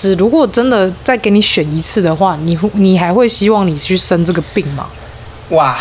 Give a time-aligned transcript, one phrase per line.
[0.00, 4.86] 是，如果真的再给你选一次的话，你你还会希望你去生这个病吗？
[5.48, 5.76] 哇，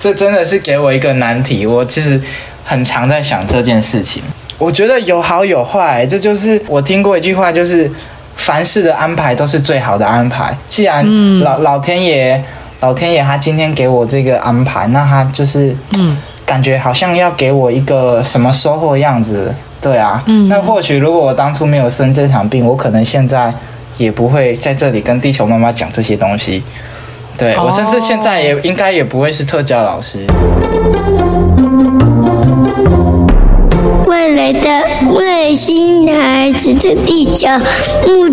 [0.00, 1.64] 这真的是给我一个难题。
[1.64, 2.20] 我其实
[2.64, 4.20] 很常在想这件事情。
[4.58, 7.88] 我觉得有好有坏，这就是我听过一句话，就是
[8.34, 10.52] 凡事的安排都是最好的安排。
[10.68, 11.04] 既然
[11.38, 12.42] 老、嗯、老天爷
[12.80, 19.54] 老天爷他今天给我这个安排，那他就是嗯，感觉好像要给我一个什么收获的样子。
[19.80, 23.52] 对啊，嗯，那或许如果我当初没有生这场病，我可能现在
[23.96, 26.62] 也不会在这里跟地球妈妈讲这些东西。
[27.38, 30.18] 对，我甚至现在也应该也不会是特教老师。
[34.06, 34.68] 未来的
[35.14, 37.48] 外星孩子的地球
[38.06, 38.28] 母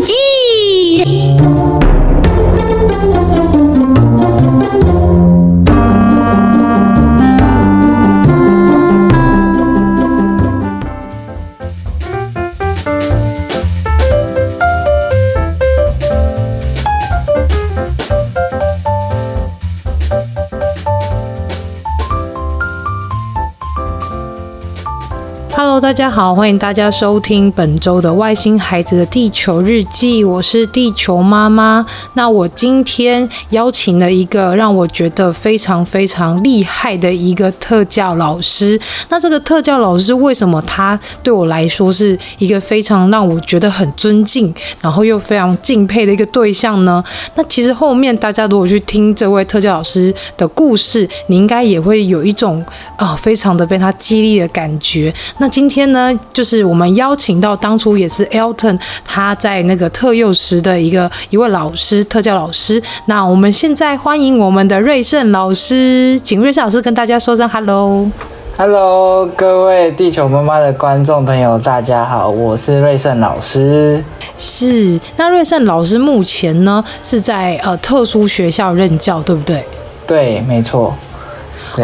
[25.79, 31.85] 大家好，欢迎大家收听本周的《外星孩子的地球日记》，我是地球妈妈。
[32.15, 38.79] 那我今天邀请了一个让我觉得非常非常厉害的一个特教老师。
[39.09, 47.03] 那这个特教老师为什么他对我来说是一个非常让我觉得很尊敬，然后又非常敬佩的一个对象呢？
[47.35, 55.13] 那其实后面大家如果去听这位特教老师的故事，你应该也会有一种啊、非常的被他激励的感觉。
[55.37, 62.81] 那今今天呢，就是我们邀请到当初也是 Elton 他在那个特幼时的一个一位老师，特教老师。
[63.07, 68.09] 那我们现在欢迎我们的瑞胜老师，请瑞胜老师跟大家说声 Hello。
[68.55, 74.01] Hello，各位地球妈妈的观众朋友，大家好，我是瑞胜老师。
[74.37, 79.65] 是，那瑞胜老师目前呢是在呃特殊学校任教，对不对？
[80.07, 80.95] 对，没错。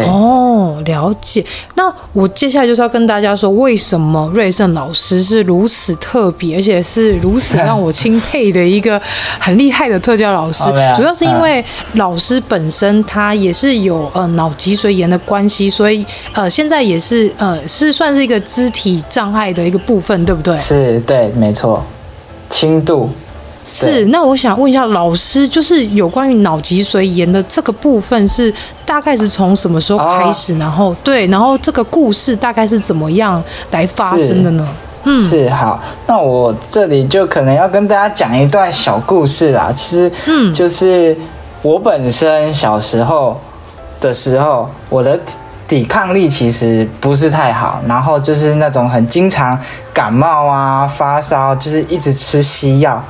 [0.02, 1.44] 哦，了解。
[1.74, 9.00] 那我接下来就是要跟大家说，为什么瑞胜老师是如此特别，而且是如此让我钦佩的一个
[9.38, 10.64] 很厉害的特教老师。
[10.96, 20.56] 主要是因为老师本身他也是有呃脑脊髓炎的关系，所以呃现在也是呃是算是一个肢体障碍的一个部分，对不对？
[20.56, 21.84] 是，对，没错，
[22.48, 23.10] 轻度。
[23.64, 28.52] 是，那我想问一下老师，就是有关于脑脊髓炎的这个部分，是
[28.84, 30.52] 大概是从什么时候开始？
[30.54, 34.68] 哦、然后对，然后这个故事大概是怎么样来发生的呢？
[35.04, 39.72] 嗯，是好，那我这里就可能要跟大家讲一段小故事啦。
[39.74, 41.16] 其实，嗯，就是
[41.62, 43.40] 我本身小时候
[44.00, 45.18] 的时候，我的
[45.66, 49.58] 抵抗力其实不是太好，然后就是那种很经常
[49.92, 53.02] 感冒啊、发烧，就是一直吃西药。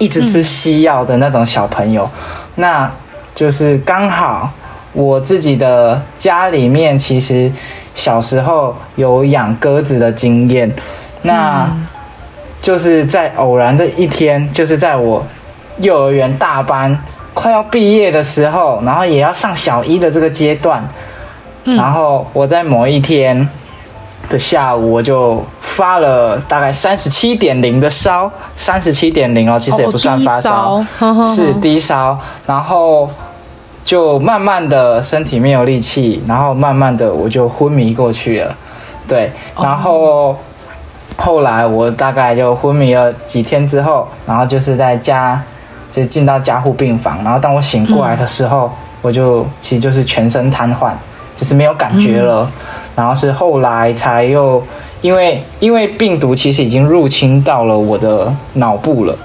[0.00, 2.10] 一直吃西药的那种小朋友，嗯、
[2.56, 2.92] 那
[3.34, 4.50] 就是刚好
[4.92, 7.52] 我自己的家里面其实
[7.94, 10.74] 小时候有养鸽子的经验，
[11.22, 11.70] 那
[12.60, 15.24] 就是在偶然的一天，就是在我
[15.78, 16.98] 幼儿园大班
[17.32, 20.82] 快要毕业的时候，然后也要上小一的这个阶段，
[21.64, 23.48] 然后我在某一天
[24.30, 25.44] 的下午我就。
[25.62, 33.08] 发了大概三十七点零的烧，三十七点零哦，其实也不算发烧，哦、低烧是低烧，然后
[33.82, 38.54] 就慢慢的身体没有力气，然后慢慢的我就昏迷过去了，
[39.08, 40.36] 对，然后
[41.16, 45.40] 后来我大概就昏迷了几天之后，然后就是在家
[45.90, 48.70] 就进到加护病房，然后当我醒过来的时候，嗯、
[49.02, 50.92] 我就其实就是全身瘫痪，
[51.34, 52.62] 就是没有感觉了，嗯、
[53.00, 54.62] 然后是后来才又。
[55.02, 59.16] 因为因为病毒其实已经入侵到了我的脑部了，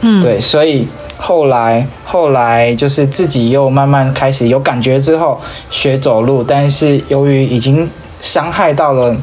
[0.00, 5.38] 嗯，对，所以后来后来就是自己又慢慢开始有感觉之后
[5.68, 7.86] 学走路，但是由于已经
[8.22, 9.14] 伤害到了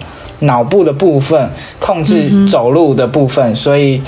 [0.41, 1.49] 脑部的部分，
[1.79, 3.99] 控制走路的部分，嗯嗯，所以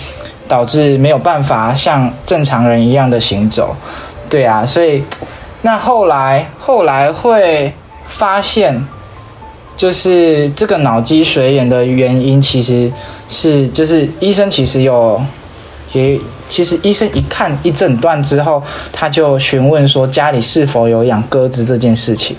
[0.48, 3.76] 导致没有办法像正常人一样的行走，
[4.30, 5.04] 对啊，所以
[5.64, 7.74] 那后来后来会
[8.08, 8.88] 发现。
[9.78, 12.92] 就是这个脑积水炎的原因，其实
[13.30, 15.22] 是就是医生其实有
[15.94, 16.20] 也
[16.50, 22.36] 其实医生一看一诊断之后，他就询问说家里是否有养鸽子这件事情。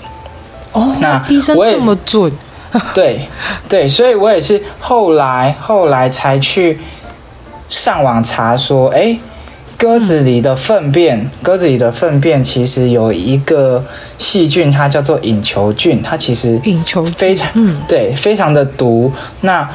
[0.73, 2.31] 哦，那医生这么准？
[2.93, 3.27] 对
[3.67, 6.77] 对，所以我也是后来后来才去
[7.69, 9.17] 上网查说，哎。
[9.79, 13.81] 鸽子里的粪便，鸽子里的粪便其实有一个
[14.17, 19.09] 细菌，它叫做隐球菌，它其实隐球非常，嗯，对，非常的毒。
[19.39, 19.67] 那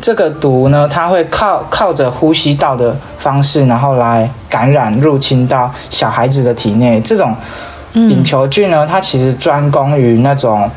[0.00, 6.98] 这个毒呢，它会靠靠着呼吸道的方式，然后来感染入侵到小孩子的体内。
[7.02, 7.36] 这种
[7.92, 10.70] 隐球菌呢，它其实专攻于那种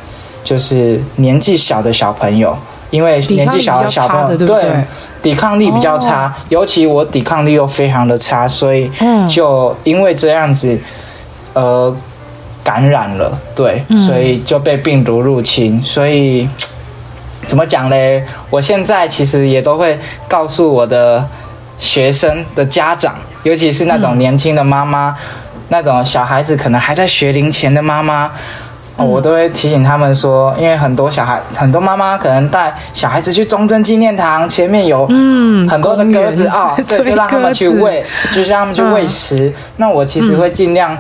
[0.44, 2.54] 就是年纪小的小朋友，
[2.94, 4.86] 因为年纪小的小朋友对，
[5.22, 8.92] 抵抗力比较差，哦，尤其我抵抗力又非常的差，所以
[9.28, 10.80] 就因为这样子，
[11.54, 11.94] 呃，
[12.64, 16.48] 感染了，对，所以就被病毒入侵，所以。
[17.46, 18.24] 怎么讲嘞？
[18.50, 20.00] 我现在其实也都会
[20.30, 21.28] 告诉我的
[21.78, 28.32] 学生的家长，尤其是那种年轻的妈妈，嗯、那种小孩子可能还在学龄前的妈妈，
[28.98, 39.54] 嗯，我都会提醒他们说，因为很多小孩，很多妈妈可能带小孩子去忠贞纪念堂，前面有嗯很多的鸽子啊，哦， 对，就让他们去喂，就是让他们去喂食，嗯。
[39.78, 40.98] 那我其实会尽量。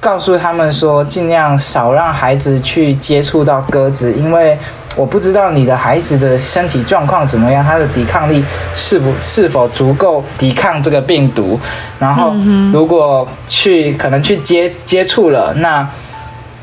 [0.00, 4.58] 告诉他们说，尽量少让孩子去接触到鸽子，因为
[4.96, 8.44] 我不知道你的孩子的身体状况怎么样，他的抵抗力
[8.74, 11.56] 是不是否足够抵抗这个病毒。
[12.00, 12.34] 然后，
[12.72, 15.88] 如果去可能去接接触了，那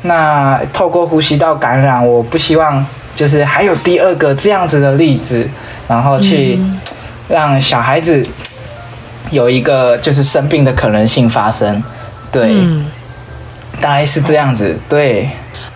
[0.02, 5.48] 那透过呼吸道感染，我不希望就是还有第二个这样子的例子，
[5.86, 6.58] 然后去
[7.28, 8.26] 让小孩子
[9.30, 11.82] 有一个就是生病的可能性发生，
[12.32, 12.64] 对。
[13.80, 15.26] 大概是这样子，对。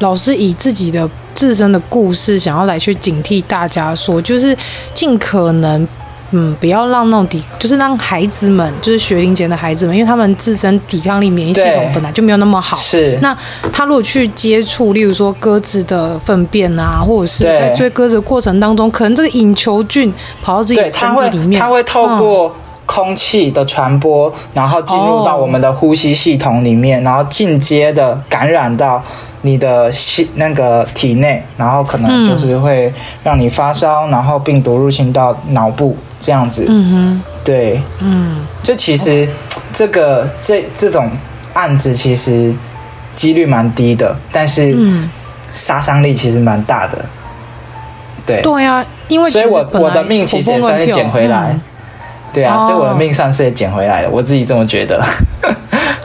[0.00, 4.54] 老师以自己的自身的故事，想要来去警惕大家说，就是
[4.92, 5.88] 尽可能，
[6.30, 12.76] 嗯，不要让那种抵，就是让孩子们，就是学龄前的孩子们，因为他们自身抵抗力、免疫系统本来就没有那么好。
[12.76, 13.18] 是。
[13.22, 13.36] 那
[13.72, 20.12] 他如果去接触，例如说鸽子的粪便啊，或者是在追鸽子的过程当中，可能这个隐球菌
[20.42, 22.52] 跑到自己身体里面，它会，会透过、嗯。
[22.86, 29.02] 空气的传播，然后进入到我们的呼吸系统里面，然后进阶的感染到
[29.46, 32.90] 你的心那个体内，然后可能就是会
[33.22, 36.64] 让你发烧，然后病毒入侵到脑部这样子。
[36.66, 39.28] 嗯哼，对，嗯，这其实
[39.70, 41.10] 这个这这种
[41.52, 42.54] 案子其实
[43.14, 44.74] 几率蛮低的，但是
[45.52, 47.04] 杀伤力其实蛮大的。
[48.24, 51.54] 对，对啊，因为所以我我的命其实也算是捡回来。
[52.32, 55.04] 对啊，所以我的命算是也捡回来了，我自己这么觉得。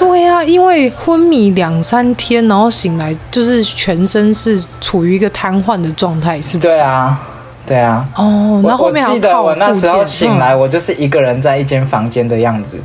[0.09, 6.67] 对啊，因为昏迷两三天，然后醒来就是全身是处于一个瘫痪的状态，是不是？
[6.67, 7.21] 对啊，
[7.65, 8.07] 对啊。
[8.15, 12.77] 哦，那后面还我记得我那时候醒来，我就是一个人在一间房间的样子，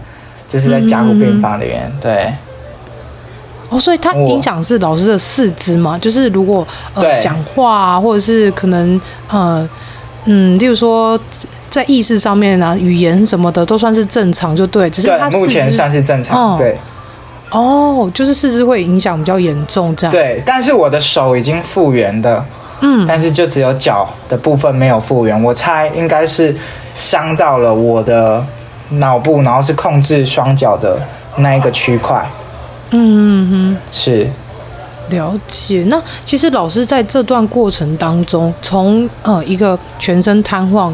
[0.49, 1.93] 就是在加护病房里面。
[2.01, 2.33] 对。
[3.71, 5.99] 哦，所以它影响是老师的四肢嘛？
[5.99, 9.69] 就是如果呃讲话啊，或者是可能呃
[10.27, 11.19] 嗯，例如说。
[11.71, 14.89] 在意识上面呢、啊，语言什么的都算是正常，就对。
[14.89, 16.79] 只是他目前算是正常，对。
[17.55, 20.11] 哦，就是四肢会影响比较严重，这样。
[20.11, 22.45] 对，但是我的手已经复原的，
[22.81, 25.41] 嗯，但是就只有脚的部分没有复原。
[25.43, 26.55] 我猜应该是
[26.93, 28.45] 伤到了我的
[28.89, 30.99] 脑部，然后是控制双脚的
[31.37, 32.29] 那一个区块。
[32.91, 34.29] 嗯嗯嗯，是。
[35.11, 40.91] 了解，那其实老师在这段过程当中，从呃一个全身瘫痪、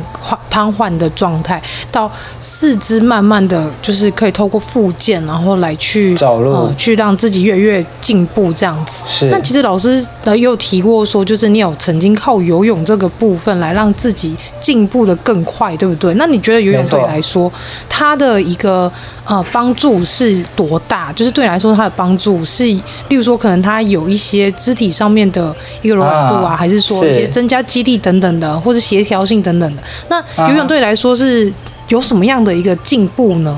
[0.51, 1.63] 瘫痪的状态，
[1.93, 9.05] 到四肢慢慢的就是可以透过复健，然后来去呃，去让自己越来越进步这样子。
[9.07, 9.27] 是。
[9.27, 16.13] 那其实老师呃也有提过说，就是你有曾经靠游泳这个部分来让自己进步的更快，对不对？
[16.15, 17.51] 那你觉得游泳对你来说，
[17.89, 18.91] 它的一个
[19.25, 21.13] 呃帮助是多大？
[21.13, 24.01] 就是对你来说，它的帮助是，例如说可能它有。
[24.01, 29.83] 有一些肢体上面的一个柔软度啊，还是说一些增加肌力等等的，或是协调性等等的。
[30.11, 31.51] 那游泳对你来说是
[31.89, 33.57] 有什么样的一个进步呢？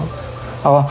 [0.63, 0.85] 哦，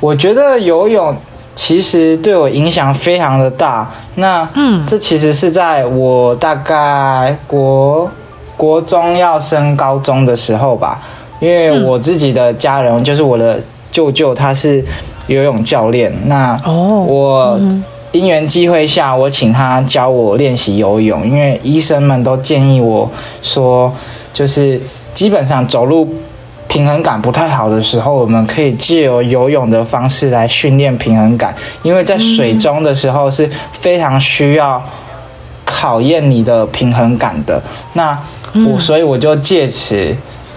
[0.00, 1.16] 我觉得游泳
[1.54, 3.90] 其实对我影响非常的大。
[4.16, 8.10] 那嗯，这其实是在我大概国
[8.56, 11.00] 国中要升高中的时候吧，
[11.40, 13.58] 因为我自己的家人就是我的
[13.90, 14.84] 舅舅，他是
[15.28, 16.12] 游泳教练。
[16.26, 17.60] 那哦，我。
[18.14, 23.10] 因缘际会下，我请他教我练习游泳，因为医生们都建议我
[23.42, 23.92] 说，
[24.32, 24.80] 就是
[25.14, 26.12] 基本上走路
[26.68, 34.82] 平衡感不太好的时候，我们可以借由游泳的方式来训练平衡感，因为在水中的时候是非常需要
[35.64, 37.62] 考验你的平衡感的。
[37.94, 38.18] 那
[38.52, 40.14] 我所以我就借此。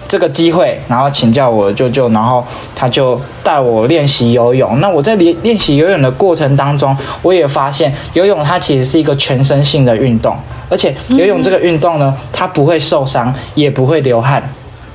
[0.08, 2.42] 这个机会，然后请教我舅舅，然后
[2.74, 4.80] 他就带我练习游泳。
[4.80, 10.34] 那我在练练习游泳的过程当中，我也发现游泳它其实是一个全身性的运动，
[10.68, 14.42] 而且游泳这个运动呢，它不会受伤，也不会流汗。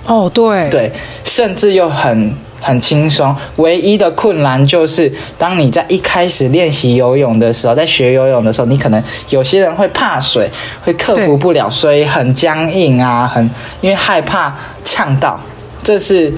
[0.06, 0.92] 哦，对，对，
[1.24, 3.36] 甚至又很很轻松。
[3.56, 10.50] 唯一的困难就是，当你在一开始练习游泳的时候，在学游泳的时候，你可能有些人会怕水，
[10.84, 13.44] 会克服不了，所以很僵硬啊，很
[13.82, 15.40] 因为害怕呛到，
[15.84, 16.34] 这是。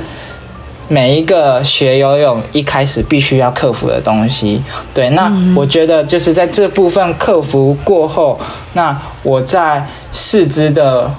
[0.88, 4.62] 每一个学游泳一开始必须要克服的东西，
[4.94, 8.40] 对，那我觉得就是在这部分克服过后，
[8.74, 11.12] 那我在四肢的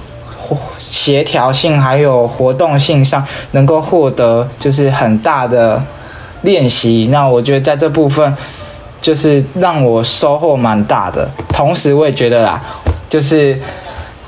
[0.78, 5.82] 协调性还有活动性上能够获得就是很大的
[6.42, 8.36] 练习，那我觉得在这部分
[9.00, 12.62] 就是让我收获蛮大的，同时我也觉得啦，
[13.08, 13.60] 就是。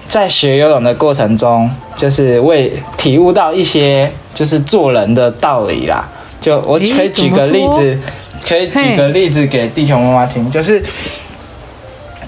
[0.09, 6.09] 在学游泳的过程中，就是为体悟到一些就是做人的道理啦。
[6.40, 7.99] 就我可以举个例子，
[8.47, 10.49] 可以举个例子给地球妈妈听。
[10.49, 10.80] 就是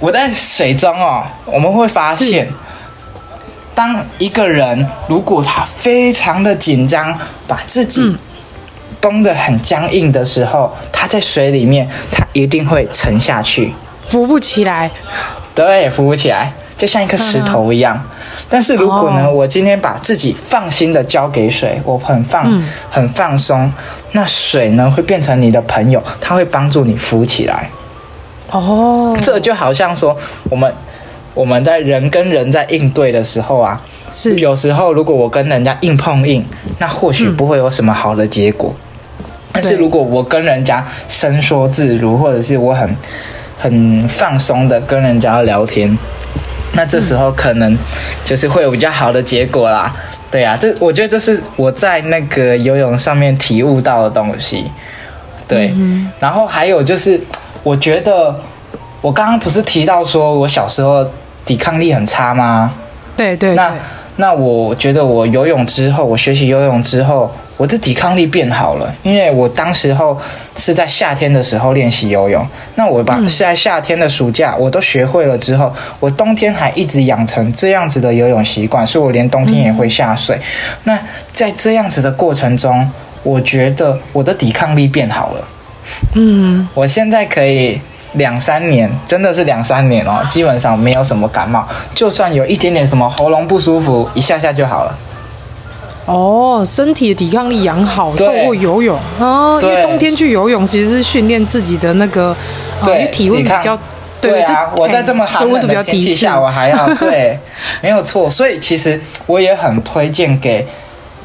[0.00, 2.48] 我在水中哦，我们会发现，
[3.72, 8.16] 当一个人如果他非常的紧张，把自己
[9.00, 13.72] 绷得很僵硬的时候，他在水里面，他一定会沉下去，
[14.08, 14.90] 浮不起来。
[15.54, 16.52] 对，浮不起来。
[16.76, 18.02] 就像一颗石头一样，
[18.52, 23.72] 但是如果呢，我今天把自己放心的交给水，我很放很放松，
[24.10, 27.70] 那水呢会变成你的朋友，它会帮助你浮起来。
[28.50, 30.16] 哦，这就好像说，
[30.50, 30.74] 我们
[31.32, 33.80] 我们在人跟人在应对的时候啊，
[34.12, 36.44] 是有时候如果我跟人家硬碰硬，
[36.80, 38.74] 那或许不会有什么好的结果。
[39.52, 42.96] 但是如果我跟人家伸缩自如，或者是我很
[43.56, 45.96] 很放松的跟人家聊天。
[46.74, 47.76] 那这时候可能
[48.24, 49.92] 就是会有比较好的结果啦，
[50.30, 54.70] 对呀、啊，这我觉得这是我在那个游泳上面体悟到的东西，
[55.48, 55.74] 对。
[56.20, 57.20] 然后还有就是，
[57.62, 58.40] 我觉得
[59.00, 61.04] 我刚刚不是提到说我小时候
[61.44, 62.72] 抵抗力很差吗？
[63.16, 63.56] 对对，对。
[63.56, 63.74] 那
[64.20, 67.30] 那我觉得我游泳之后，我学习游泳之后。
[67.60, 70.16] 我的抵抗力变好了，因为我当时候
[70.56, 72.42] 是在夏天的时候练习游泳。
[72.76, 80.40] 那我把是在夏天的暑假我都学会了之后，我冬天还一直养成这样子的游泳习惯，所以我连冬天也会下水。
[80.84, 80.98] 那
[81.34, 82.90] 在这样子的过程中，
[83.22, 85.48] 我觉得我的抵抗力变好了。
[86.14, 87.78] 嗯，我现在可以
[88.14, 91.64] 两三年，真的是两三年哦，基本上没有什么感冒，
[91.94, 94.98] 就算有一点点什么喉咙不舒服，一下下就好了。
[96.06, 102.34] 哦，身体的抵抗力养好，透过游泳啊，因为冬天去游泳其实是训练自己的那个，
[102.84, 103.78] 对，因为体温比较，
[104.20, 107.38] 对啊，我在这么寒冷的天气下，我还要对，
[107.80, 110.66] 没有错，所以其实我也很推荐给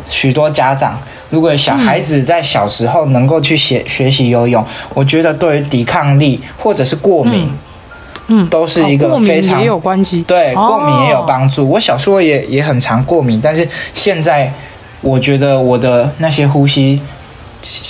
[0.07, 7.51] 许多家长，如果小孩子在小时候能够去学学习游泳，我觉得对于抵抗力或者是过敏，
[8.27, 11.69] 嗯，都是一个非常也有关系，对，过敏也有帮助。
[11.69, 14.51] 我小时候也也很常过敏，但是现在。
[15.01, 16.99] 我觉得我的那些呼吸、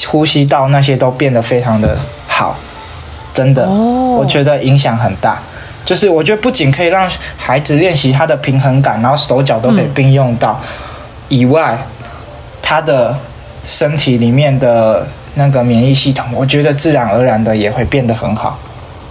[0.06, 2.58] 呼吸道那些都变得非常的好，
[3.34, 5.40] 真的，我觉得影响很大。
[5.86, 10.60] 就是我觉得不仅可以让孩子练习他的平衡感，然后手脚都可以并用到，
[11.30, 11.82] 以外，
[12.68, 13.16] 他的
[13.64, 15.06] 身体里面的
[15.36, 18.60] 那个免疫系统，我觉得自然而然的也会变得很好。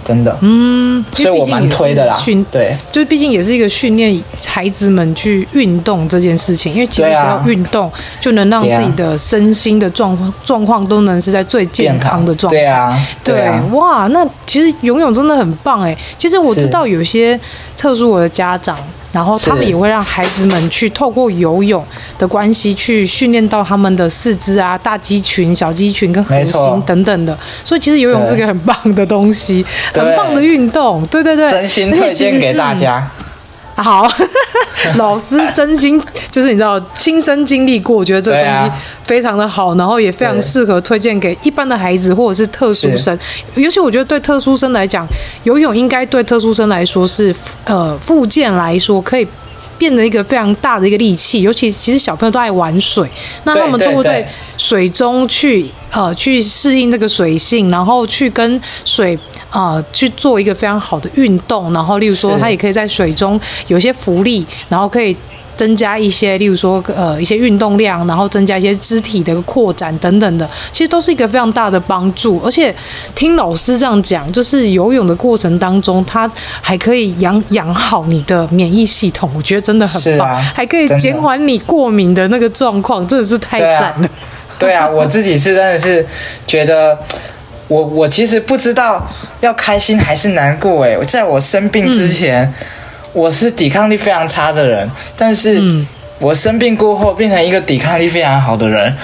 [0.04, 2.14] 真的，嗯，所以我蛮推的啦。
[2.22, 12.58] 训对，就是毕竟也是一个训练孩子们去运动这件事情，因为其实只要运动，就能让自己的身心的状况状况都能是在最健康的状态。
[12.58, 15.96] 对啊，对，对，哇，那其实游泳真的很棒哎。
[16.18, 17.40] 其实我知道有些
[17.84, 18.78] 特殊我的家长。
[19.12, 21.86] 然后他们也会让孩子们去透过游泳
[22.18, 27.38] 的关系去训练到他们的四肢啊、大肌群、小肌群跟核心等等的。
[27.62, 31.00] 所以其实游泳是个很棒的东西，很棒的运动。
[31.06, 33.08] 对对对，真心推荐给大家。
[33.76, 34.08] 好，
[34.96, 36.00] 老师真心
[36.30, 38.70] 就是你知道亲身经历过，我觉得这个东西
[39.02, 43.18] 非常的好，然后也非常适合推荐给一般的孩子或者是特殊生。
[43.56, 45.04] 尤其我觉得对特殊生来讲，
[45.42, 49.26] 游泳应该对特殊生来说是呃附件来说可以
[49.76, 51.42] 变得一个非常大的一个利器。
[51.42, 53.08] 尤其其实小朋友都爱玩水，
[53.42, 54.24] 那他们通过在
[54.56, 59.18] 水中去呃去适应这个水性，然后去跟水。
[59.54, 65.16] 啊、呃，去做一个非常好的运动，然后例如说，他也可以在水中有一些浮力，然后可以
[65.56, 72.42] 增加一些，例如说，呃，一些运动量，然后增加一些肢体的扩展等等的，其实都是一个非常大的帮助。
[72.44, 72.74] 而且
[73.14, 76.28] 听老师这样讲，就是游泳的过程当中，它
[76.60, 84.08] 还可以养养好你的免疫系统，我觉得真的很棒，啊、还可以减缓你过敏的那个状况，真的，是太赞了。
[84.58, 86.04] 对啊，我自己是真的是
[86.44, 86.98] 觉得。
[87.68, 89.06] 我我其实不知道
[89.40, 92.54] 要开心还是难过诶，在我生病之前，嗯、
[93.12, 95.62] 我是抵抗力非常差的人，但是
[96.18, 98.94] 我生病过后变成一个抵抗力非常好的人。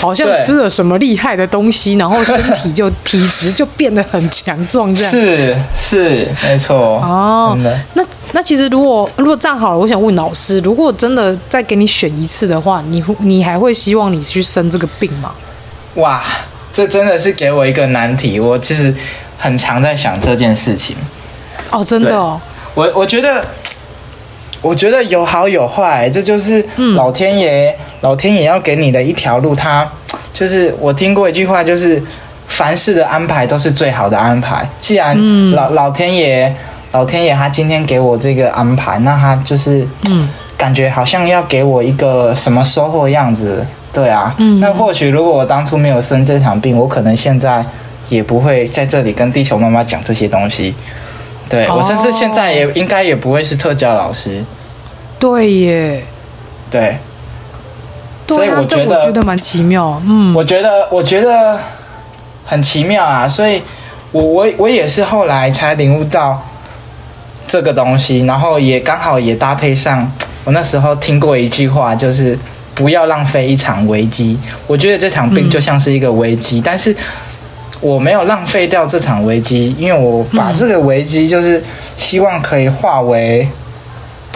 [0.00, 7.56] 好像吃了什么厉害的东西，然后身体就 体质就变得很强壮，这样是是没错哦。
[7.94, 15.30] 那那其实如果如果这样好了，我想问老师，如果真的再给你选一次的话，你你还会希望你去生这个病吗？
[15.94, 16.22] 哇，
[16.72, 18.38] 这真的是给我一个难题。
[18.40, 18.94] 我其实
[19.38, 20.96] 很常在想这件事情。
[21.70, 22.40] 哦，真的哦。
[22.74, 23.44] 我我觉得。
[24.62, 29.56] 我觉得有好有坏，这就是老天爷，嗯、老天爷要给你的一条路。
[29.56, 29.84] 他
[30.32, 32.00] 就是我听过一句话，就是
[32.46, 34.64] 凡事的安排都是最好的安排。
[34.78, 35.16] 既然
[35.50, 36.54] 老、嗯、老天爷，
[36.92, 43.66] 老天爷他今天给我这个安排，那他就是嗯，感觉好像要给我一个什么收获样子。
[43.92, 47.64] 对啊，嗯、那或许如果我当初没有生这场病，我可能现在
[48.08, 50.74] 也不会在这里跟地球妈妈讲这些东西。
[51.48, 54.42] 对，我甚至现在也应该也不会是特教老师。
[55.18, 56.02] 对耶，
[56.70, 56.96] 对，
[58.26, 60.00] 所以我觉得我觉得蛮奇妙。
[60.06, 61.58] 嗯，我觉得我觉得
[62.46, 63.28] 很奇妙啊。
[63.28, 63.62] 所以
[64.10, 66.42] 我我我也是后来才领悟到
[67.46, 70.10] 这个东西，然后也刚好也搭配上
[70.44, 72.38] 我那时候听过一句话，就是
[72.74, 74.38] 不要浪费一场危机。
[74.66, 76.94] 我觉得这场病就像是一个危机，嗯，但是。
[77.80, 81.60] 我没有浪费掉这场危机，因为我把这个危机就是
[81.96, 83.44] 希望可以化为，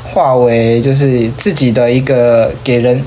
[0.02, 3.00] 化为就是自己的一个给人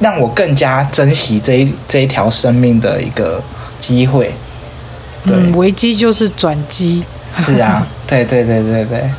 [0.00, 3.38] 让我更加珍惜这一这一条生命的一个
[3.78, 4.32] 机会。
[5.26, 7.04] 对，嗯，危机就是转机。
[7.36, 9.10] 是啊， 对对对对对，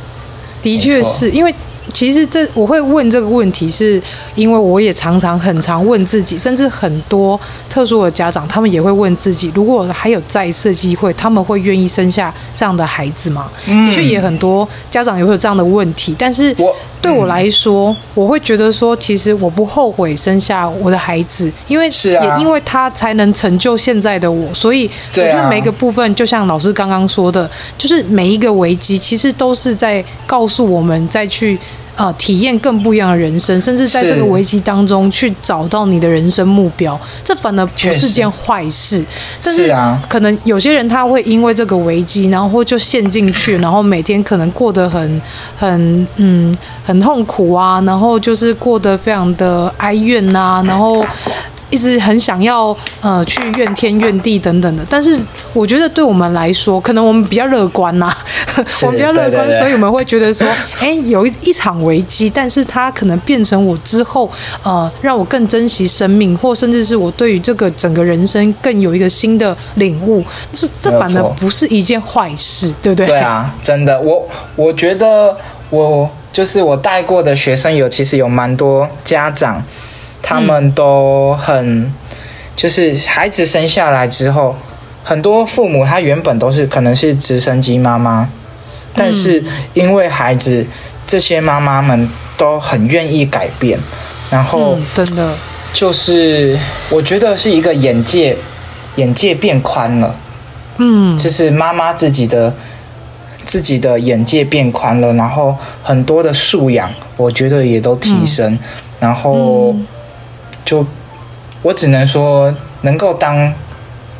[0.60, 1.54] 的确是因为。
[1.94, 4.02] 其实这我会问这个问题，是
[4.34, 13.48] 因为我也常常很常问自己，甚至很多特殊的家长，他们也会问自己：如果还有再一次机会，他们会愿意生下这样的孩子吗？
[13.68, 16.16] 嗯、的确，也很多家长也会有这样的问题。
[16.18, 16.52] 但是
[17.00, 24.52] 对我来说，我，我会觉得说，其实我不后悔生下我的孩子，因为也因为他才能成就现在的我。
[24.52, 27.48] 所以我觉得每一个部分，就像老师刚刚说的，
[27.78, 31.56] 就是每一个危机，其实都是在告诉我们再去。
[31.96, 39.04] 啊、呃，体验更不一样的人生，甚至在这个危机当中去找到你的人生目标，这反而不是件坏事。
[39.42, 45.22] 但是啊，可能有些人他会因为这个危机，然后就陷进去，然后每天可能过得很
[45.56, 46.54] 很嗯
[46.84, 51.04] 很痛苦啊，然后就是过得非常的哀怨呐、啊，然后。
[51.70, 55.18] 一直很想要呃去怨天怨地等等的，但是
[55.52, 58.16] 我觉得对我们来说，可能我们比较乐观呐、啊，
[58.82, 60.46] 我们比较乐观，对对对，所以我们会觉得说，
[60.78, 64.30] 哎，有一一场危机，但是它可能变成我之后
[64.62, 73.06] 呃让我更珍惜生命，或甚至是我对于这个整个人生更有一个新的领悟，这这反而不是一件坏事，对不对？
[73.06, 75.36] 对啊，真的，我我觉得
[75.70, 79.62] 我就是我带过的学生有，其实有蛮多家长。
[80.26, 81.92] 他们都很，
[82.56, 84.56] 就是孩子生下来之后，
[85.04, 88.26] 很多父母他原本都是可能是直升机妈妈，
[88.94, 90.66] 但是因为孩子，
[91.06, 92.08] 这些妈妈们
[92.38, 93.78] 都很愿意改变，
[94.30, 95.34] 然后真的。
[95.74, 96.58] 就是
[96.88, 98.34] 我觉得是一个眼界，
[98.96, 100.16] 眼界变宽了，
[100.78, 102.54] 嗯，就是妈妈自己的
[103.42, 108.58] 自己的眼界变宽了，然后很多的素养，我觉得也都提升，
[108.98, 109.76] 然后。
[110.64, 110.84] 就
[111.62, 113.52] 我只能说，能够当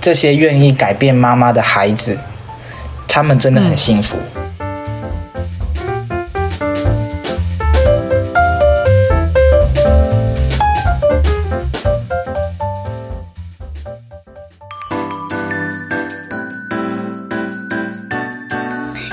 [0.01, 2.19] 这些愿意改变妈妈的孩子，
[3.09, 4.19] 他们真的很幸福。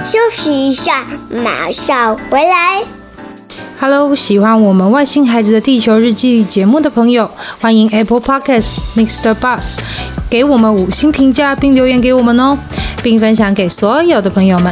[0.04, 3.01] 休息一下，马上回来。
[3.82, 7.28] Hello，喜欢我们外星孩子的地球日记节目的朋友，
[7.60, 9.34] 欢迎 Apple Podcasts Mr.
[9.34, 9.80] Bus
[10.30, 12.56] 给我们五星评价并留言给我们哦，
[13.02, 14.72] 并分享给所有的朋友们。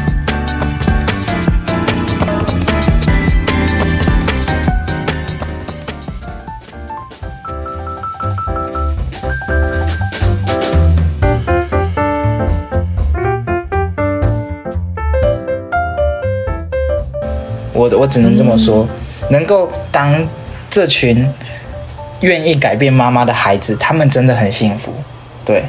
[17.81, 18.87] 我我只能这么说，
[19.29, 20.15] 能够当
[20.69, 21.27] 这群
[22.19, 24.93] 愿意改变妈妈的孩子，他们真的很幸福。
[25.43, 25.63] 对，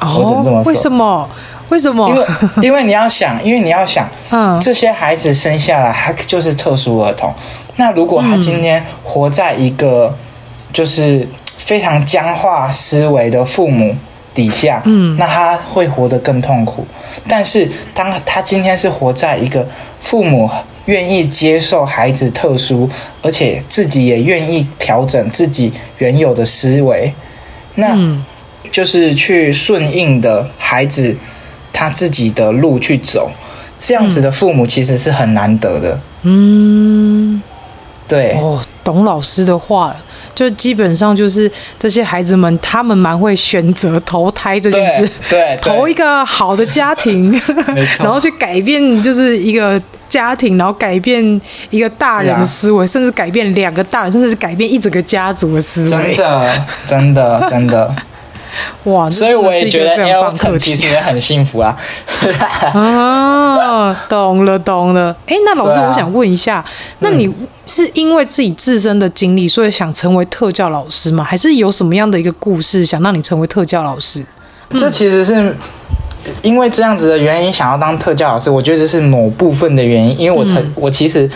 [0.00, 0.72] 哦，我只能这么说。
[0.72, 1.28] 为什么？
[1.68, 2.08] 为什么？
[2.08, 2.26] 因为
[2.68, 7.30] 因为你要想，因为你要想，嗯，这些孩子生下来他就是特殊儿童。
[7.76, 10.16] 那如果他今天活在一个
[10.72, 13.94] 就是非常僵化思维的父母
[14.32, 16.86] 底下，嗯，那他会活得更痛苦。
[17.28, 19.66] 但是当他今天是活在一个
[20.00, 20.48] 父母
[20.86, 22.90] 愿意接受孩子特殊，
[23.22, 27.12] 而且自己也愿意调整自己原有的思维，
[27.76, 27.96] 那
[28.72, 31.16] 就是去顺应的孩子。
[31.78, 33.30] 他自己的路去走，
[33.78, 36.00] 这样子的父母其实是很难得的。
[36.22, 37.42] 嗯，
[38.08, 39.96] 对哦，懂老师的话了，
[40.36, 47.32] 就基本上就是这些孩子们，他们蛮会选择投胎这件事，对，对投一个好的家庭，
[47.98, 56.14] 然后去改变就是一个家庭，然后改变一个大人的思维，啊、甚至改变两个大人，甚至是改变一整个家族的思维。
[56.14, 57.94] 真的，真的， 真的。
[58.84, 61.76] 哇，所以我也觉得 Elton 其实也很幸福啊。
[62.72, 65.14] 啊， 懂 了懂了。
[65.26, 66.64] 哎、欸，那老师，我想问一下，啊、
[67.00, 67.32] 那你
[67.66, 71.22] 是因为自己自身的经历，所以想成为特教老师吗？
[71.24, 74.24] 还是有什么样的一个故事想让你成为特教老师？
[74.70, 75.54] 这其实是
[76.42, 81.30] 因为这样子的原因想要当特教老师，我觉得这是某部分的原因，因为我曾、嗯、我其实。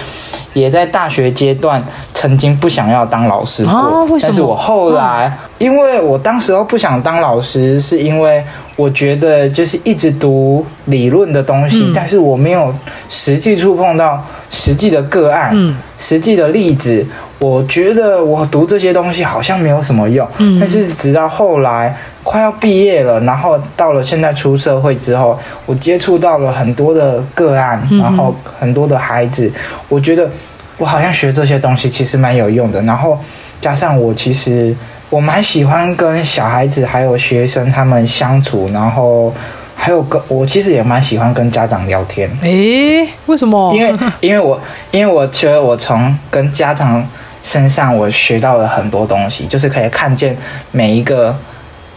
[0.53, 1.81] 也在大学阶段
[2.13, 8.45] 曾经不想要当老师过，啊、但是我后来，嗯、因为我当时候不想当老师，是因为
[8.81, 12.75] 我觉得就是一直读理论的东西，嗯、但是我没有
[13.11, 17.07] 实际触碰到实际的个案，嗯、实际的例子。
[17.39, 29.51] 我觉得我读这些东西好像没有什么用，嗯、但是直到后来快要毕业了，然后到了现在出社会之后，我接触到了很多的个案，嗯、然后很多的孩子，
[29.89, 30.31] 我觉得
[30.77, 32.81] 我好像学这些东西其实蛮有用的。
[32.83, 33.19] 然后
[33.61, 34.75] 加上我其实
[35.11, 39.35] 我蛮喜欢跟小孩子还有学生他们相处，然后
[39.75, 42.31] 还有跟我其实也蛮喜欢跟家长聊天。
[42.41, 43.75] 诶，为什么？
[43.75, 44.59] 因为因为我
[44.91, 47.07] 因为我觉得我从跟家长。
[47.43, 50.37] 身上我学到了很多东西，就是可以看见
[50.73, 51.35] 每一个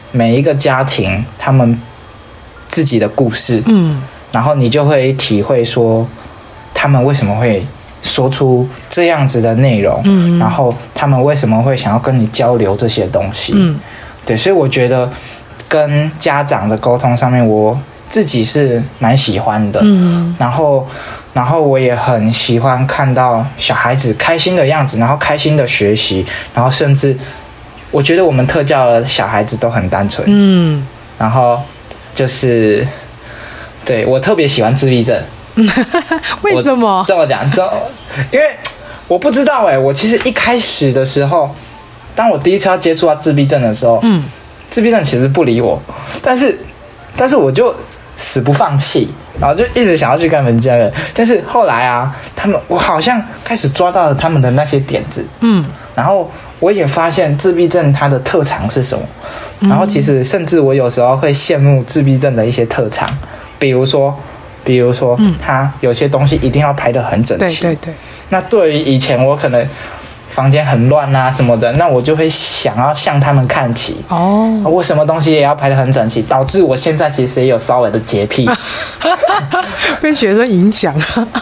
[0.09, 1.77] 每一个家庭他们
[2.69, 6.07] 自己的故事，嗯，然后你就会体会说
[6.73, 7.67] 他们为什么会
[8.13, 13.79] 说出这样子的内容，嗯，然后他们为什么会想要跟你交流这些东西，嗯，
[14.23, 15.09] 对，所以我觉得
[15.67, 17.75] 跟家长的沟通上面，我
[18.07, 20.87] 自己是蛮喜欢的，嗯，然后。
[21.33, 26.23] 然后我也很喜欢看到小孩子开心的样子，然后开心的学习，
[26.53, 27.17] 然后甚至
[27.89, 30.85] 我觉得我们特教的小孩子都很单纯，嗯，
[31.17, 31.59] 然后
[32.13, 32.87] 就是
[33.83, 35.19] 对我特别喜欢自闭症，
[36.41, 37.49] 为什么这么讲？
[37.51, 37.61] 这
[38.31, 38.55] 因为
[39.07, 41.53] 我不知道哎，我其实一开始的时候，
[42.15, 44.23] 当我第一次要接触到自闭症的时候，嗯，
[44.69, 45.81] 自闭症其实不理我，
[46.21, 46.59] 但是
[47.15, 47.73] 但是我就
[48.15, 49.13] 死不放弃。
[49.39, 59.03] 然后就一直想要去看人家的，但是后来啊，他们我好像开始抓到了他们的那些点子，嗯，然后我也发现自闭症它的特长是什么，
[59.61, 63.09] 嗯、然后其实甚至我有时候会羡慕自闭症的一些特长，
[63.57, 64.15] 比如说，
[64.63, 67.93] 比如说，嗯，他有些东西一定要排得很整齐，对对对，
[68.29, 69.67] 那对于以前我可能。
[70.33, 74.59] 房间很乱啊，什么的，那我就会想要向他们看齐哦。
[74.65, 78.49] 我什么东西也要排得很整齐，导致我现在其实也有稍微的洁癖，
[80.01, 80.91] 被学生影响。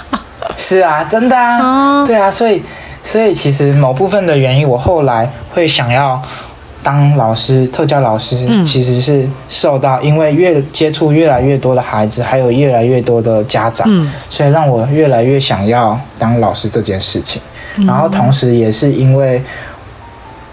[0.58, 2.62] 是啊，真的啊，哦、对啊，所以
[3.02, 6.22] 所以其实某部分的原因，我后来会想要
[6.84, 17.42] 当老师，特教老师，嗯、其实是受到因为越接触越来越多的孩子，还有越来越多的家长，嗯、所以让我越来越想要当老师这件事情。
[17.88, 19.42] 然后同时也是因为，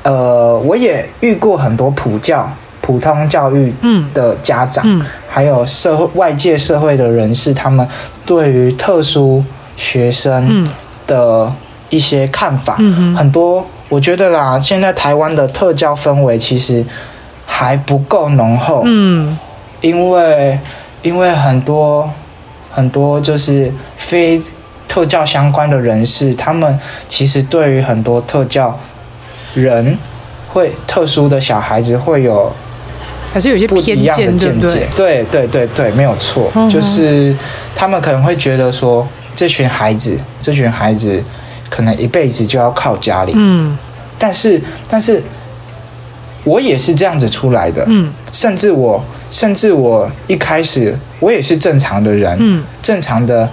[0.02, 2.48] 呃，我也遇过很多普教、
[2.80, 3.72] 普通教育
[4.14, 7.86] 的家长，还有社会外界社会的人士，他们
[8.24, 9.42] 对于特殊
[9.76, 10.68] 学生
[11.06, 11.52] 的
[11.90, 16.84] 一些看法，嗯、很多我觉得啦，现在台湾的特教氛围其实
[17.46, 19.38] 还不够浓厚，嗯，
[19.80, 20.58] 因为
[21.02, 22.10] 因为很多
[22.70, 24.40] 很多就是非。
[24.90, 28.76] 特教相关的人士，他们其实对于很多特教
[29.54, 29.96] 人
[30.48, 32.50] 会特殊的小孩子会有，
[33.30, 34.88] 还是有些不一样的见解。
[34.96, 37.36] 对对对对，没有错，嗯、就是
[37.74, 41.22] 他们可能会觉得说，这群孩子，这群孩子
[41.68, 43.32] 可能一辈子就要靠家里。
[43.36, 43.76] 嗯，
[44.18, 45.22] 但是但是，
[46.44, 47.84] 我也是这样子出来的。
[47.88, 52.36] 嗯，甚至我甚至我一开始我也是正常的人。
[52.40, 53.48] 嗯，正常的。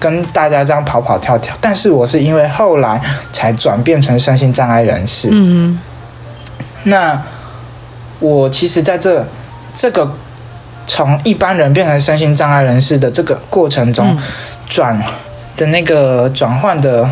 [0.00, 2.98] 跟大家这样跑跑跳跳，但是我是因为后来
[3.32, 5.28] 才转变成身心障碍人士。
[5.30, 5.78] 嗯，
[6.84, 7.22] 那
[8.18, 9.22] 我其实在这
[9.74, 10.10] 这个
[10.86, 14.16] 从一般人变成身心障碍人士的这个过程中，
[14.66, 14.98] 转
[15.54, 17.06] 的那个转换的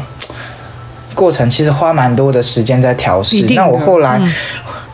[1.19, 3.45] 过程，其实花蛮多的时间在调试。
[3.57, 4.21] 那我后来，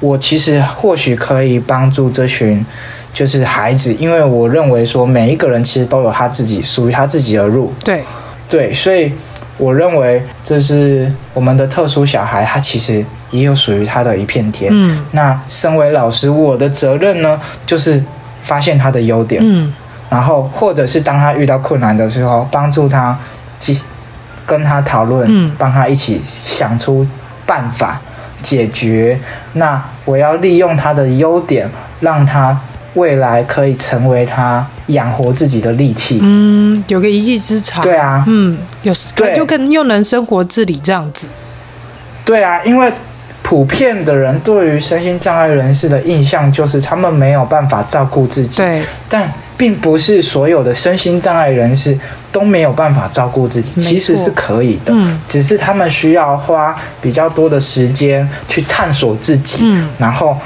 [0.00, 2.64] 我其实或许可以帮助这群
[3.12, 7.70] 就是孩子，因为我认为说每一个人其实都有他自己属于他自己的路。
[7.84, 8.02] 对
[8.48, 9.12] 对，所以。
[9.56, 14.68] 我认为这是我们的特殊小孩，他其实也有属于他的一片天。
[14.74, 18.02] 嗯，那身为老师，我的责任呢，就是
[18.42, 19.40] 发现他的优点。
[19.44, 19.72] 嗯，
[20.10, 23.16] 然后或者是当他遇到困难的时候，帮助他，
[24.46, 27.06] 跟他讨论，嗯，帮他一起想出
[27.46, 28.00] 办法
[28.42, 29.18] 解决。
[29.54, 32.58] 那我要利用他的优点，让他。
[32.94, 41.26] 未来可以成为他养活自己的利器，嗯，有个一技之长，对啊，嗯，有对，就更又能生活自理这样子，
[42.24, 42.92] 对啊，因为
[43.44, 51.96] 普遍的人对于身心障碍人士的印象就是他们没有办法照顾自己，对，但并不是所有的身心障碍人士
[52.32, 60.36] 都没有办法照顾自己，其实是可以的，嗯，只是他们需要花比较多的时间去探索自己，嗯，然后。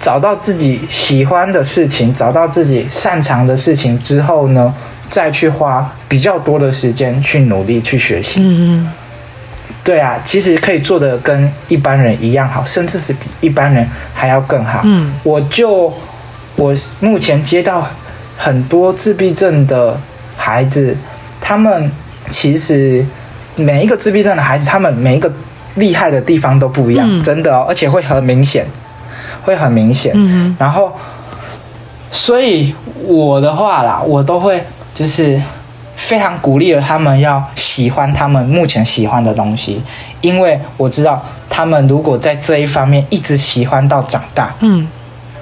[0.00, 4.72] 找到自己喜欢的事情，找到自己擅长的事情之后呢，
[5.08, 8.38] 再去花比较多的时间去努力去学习。
[8.40, 8.44] 嗯
[8.86, 8.92] 嗯，
[9.88, 14.82] 对啊，其实可以做的跟一般人一样好，甚至是比一般人还要更好。
[14.84, 15.90] 嗯，我就
[16.56, 17.88] 我目前接到
[18.36, 19.98] 很多自闭症的
[20.36, 20.94] 孩子，
[21.40, 21.90] 他们
[22.28, 23.02] 其实
[23.56, 25.32] 每一个自闭症的孩子，他们每一个
[25.76, 28.66] 厉害的地方都不一样，嗯、真的哦，而且会很明显。
[29.44, 30.94] 会很明显，嗯，然后，
[32.10, 35.40] 所以我的话啦，我都会就是
[36.08, 39.78] 非常鼓励了他们要喜欢他们目前喜欢的东西，
[40.22, 44.88] 因为我知道他们如果在这一方面一直喜欢到长大，嗯，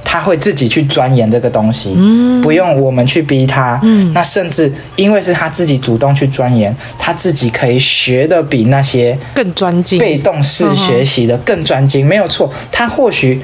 [0.04, 13.40] 他会自己去钻研这个东西，嗯，不用我们去逼他，嗯，那甚至因为是他自己主动去钻研，他自己可以学得比那些更专精、被动式学习的更专精，没有错，他或许。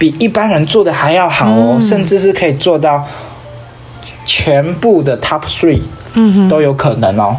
[0.00, 3.04] 比一般人做的还要好哦，嗯，甚至是可以做到
[4.24, 5.80] 全部的 top three，
[6.14, 7.36] 嗯，都有可能哦。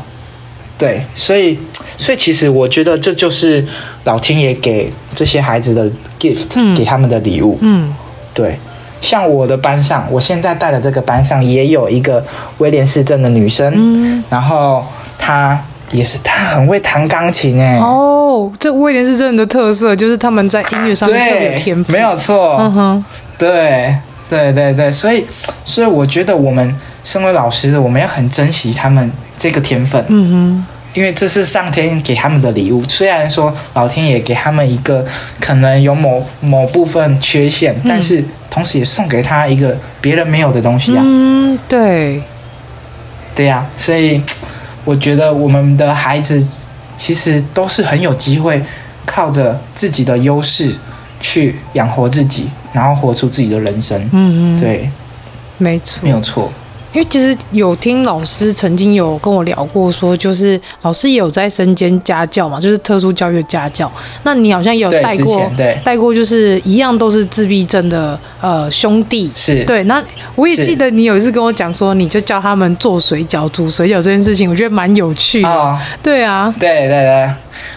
[0.78, 1.60] 对，所以，
[1.98, 3.66] 所以其实我觉得这就是
[4.06, 5.86] 老天爷给这些孩子的
[6.20, 7.58] gift，嗯，给他们的礼物。
[7.62, 7.94] 嗯，
[8.34, 8.58] 对。
[9.02, 12.24] 像我的班上，我现在带的这个班上也有一个
[12.58, 14.86] 威廉氏症的女生，嗯，然后
[15.18, 15.60] 她。
[15.92, 17.80] 也是，她很会弹钢琴哎。
[17.80, 21.92] 哦，这威廉氏症的特色就是他们在音乐上面特别天赋。
[21.92, 22.58] 没有错。
[22.60, 23.06] 嗯哼，
[23.40, 23.98] 对
[24.30, 25.26] 对对对，所以
[25.66, 30.06] 所以我觉得我们身为老师的，我们要很珍惜他们这个天分。
[30.08, 32.82] 嗯哼，因为这是上天给他们的礼物。
[32.84, 35.06] 虽然说老天爷给他们一个
[35.40, 41.02] 可能有某某部分缺陷，嗯，但是同时也送给他一个别人没有的东西啊。
[41.04, 42.22] 嗯，对，
[43.34, 44.22] 对呀，所以。
[44.86, 46.44] 我觉得我们的孩子
[46.98, 48.60] 其实都是很有机会，
[49.06, 50.74] 靠着自己的优势
[51.20, 54.02] 去养活自己，然后活出自己的人生。
[54.12, 54.90] 嗯嗯，对，
[55.58, 56.52] 没错，没有错。
[56.92, 63.92] 因为其实有听老师曾经有跟我聊过，说就是老师也有在身兼家教嘛，就是特殊教育的家教。
[64.24, 69.84] 那你好像也有带过，对，带过就是一样都是自闭症的呃兄弟，是对。
[69.84, 70.04] 那
[70.34, 75.48] 我也记得你有一次跟我讲说，你就教他们做水饺、煮水饺这件事情，我觉得蛮有趣的。
[75.48, 77.30] 哦，对啊，对对对，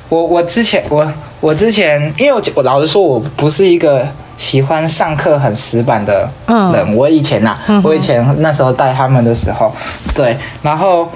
[0.09, 4.09] 我我之前我我之前，因为我我老实说，我不是一个。
[4.43, 9.73] 喜欢上课很死板的人，嗯、我以前呐、啊，嗯、我以前那时候带他们的时候，
[10.17, 11.09] 对，然后，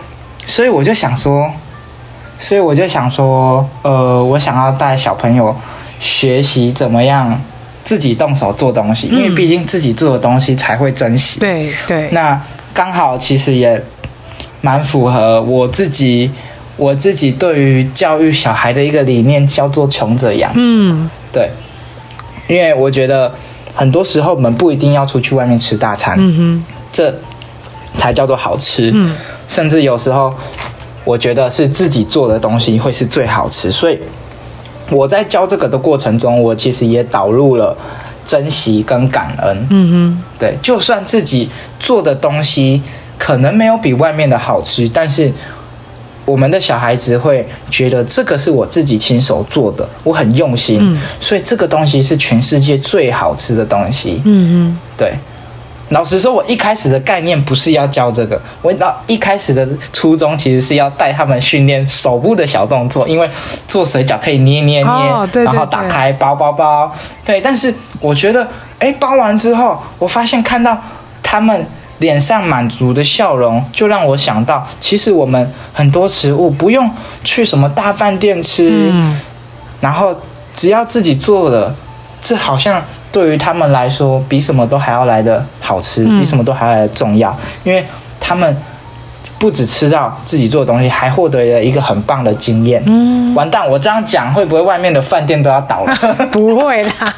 [0.47, 1.51] 所以我就想说，
[2.39, 5.55] 所以我就想说，呃，我想要带小朋友
[5.99, 7.37] 学习怎么样
[7.83, 11.41] 自己动手做东西，嗯、因为毕竟自己做的东西才会珍惜。
[11.41, 12.41] 对对，那
[12.73, 13.83] 刚好其实也
[14.61, 16.31] 蛮符合我自己，
[16.77, 20.53] 我自己对于教育小孩的一个理念，叫做穷者养。
[20.55, 21.51] 嗯，对。
[22.49, 23.33] 因为我觉得
[23.75, 27.15] 很多时候我们不一定要出去外面吃大餐，嗯哼，这
[27.97, 28.91] 才叫做好吃。
[28.95, 29.15] 嗯，
[29.49, 30.33] 甚至有时候
[31.05, 33.71] 我觉得是自己做的东西会是最好吃。
[33.73, 33.99] 所以
[34.91, 37.77] 我在教这个的过程中，我其实也导入了
[38.25, 39.67] 珍惜跟感恩。
[39.71, 42.83] 嗯哼，对，就算自己做的东西
[43.19, 45.33] 可能没有比外面的好吃，但是。
[46.27, 54.21] 我们的小孩子会觉得这个是我自己亲手做的，我很用心，嗯、所以这个东西是全世界最好吃的东西。
[54.27, 55.15] 嗯嗯，对。
[55.91, 63.31] 老实说，我一开始的概念不是要教这个，我到一开始的初衷其实是要带他们训练手部的小动作，因为
[63.69, 66.93] 做水饺可以捏捏捏，哦、对对对，然后打开包包包。
[67.25, 68.45] 对，但是我觉得，
[68.81, 70.77] 哎，包完之后，我发现看到
[71.23, 71.65] 他们
[71.99, 76.91] 脸上满足的笑容，就让我想到，其实我们很多食物不用
[77.25, 79.21] 去什么大饭店吃，嗯、
[79.81, 80.15] 然后
[80.55, 81.75] 只要自己做的，
[82.21, 87.85] 这好像对于他们来说，比什么都还要来的好吃，嗯、比什么都还要来得重要，因为
[88.21, 88.57] 他们。
[89.39, 92.83] 不只吃到自己做的东西，还获得了一个很棒的经验。
[92.87, 95.95] 嗯，完蛋，我这样讲会不会外面的饭店都要倒了？
[96.33, 97.15] 不会啦，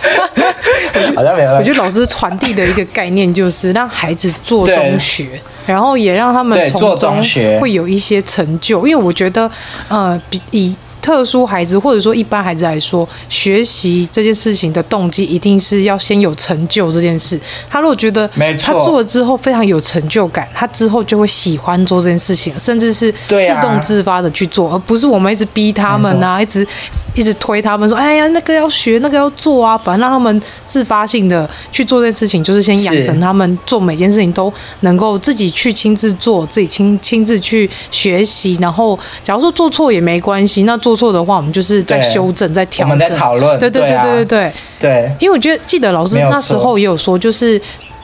[1.14, 1.52] 好像没有。
[1.52, 8.86] 我觉得老师传递的一个概念就是让孩子做中学，然后也让他们从中学会有一些成就。
[8.86, 9.50] 因为我觉得，
[9.88, 10.74] 呃，比以。
[11.00, 17.40] 特殊孩子或者说一般孩子来说，学习这件事情的动机一定是要先有成就这件事。
[17.68, 26.66] 他如果觉得他做了之后非常有成就感，他之后就会喜欢做这件事情，甚至是自动自发的去做，而不是我们一直逼他们啊，一直
[27.14, 38.58] 一直推他们说：“哎呀，那个要学，那个要做啊。”反正让他们自发性的去做这件事情，就是先养成他们做每件事情都能够自己去亲自做，自己亲亲自去学习。
[38.60, 40.89] 然后，假如说做错也没关系，那做。
[40.90, 43.56] 做错的话，我们就是在修正，在调整，我们在讨论。
[43.60, 45.12] 对对对对对对对。
[45.20, 47.60] 因为我觉得记得老师那时候也有说，就是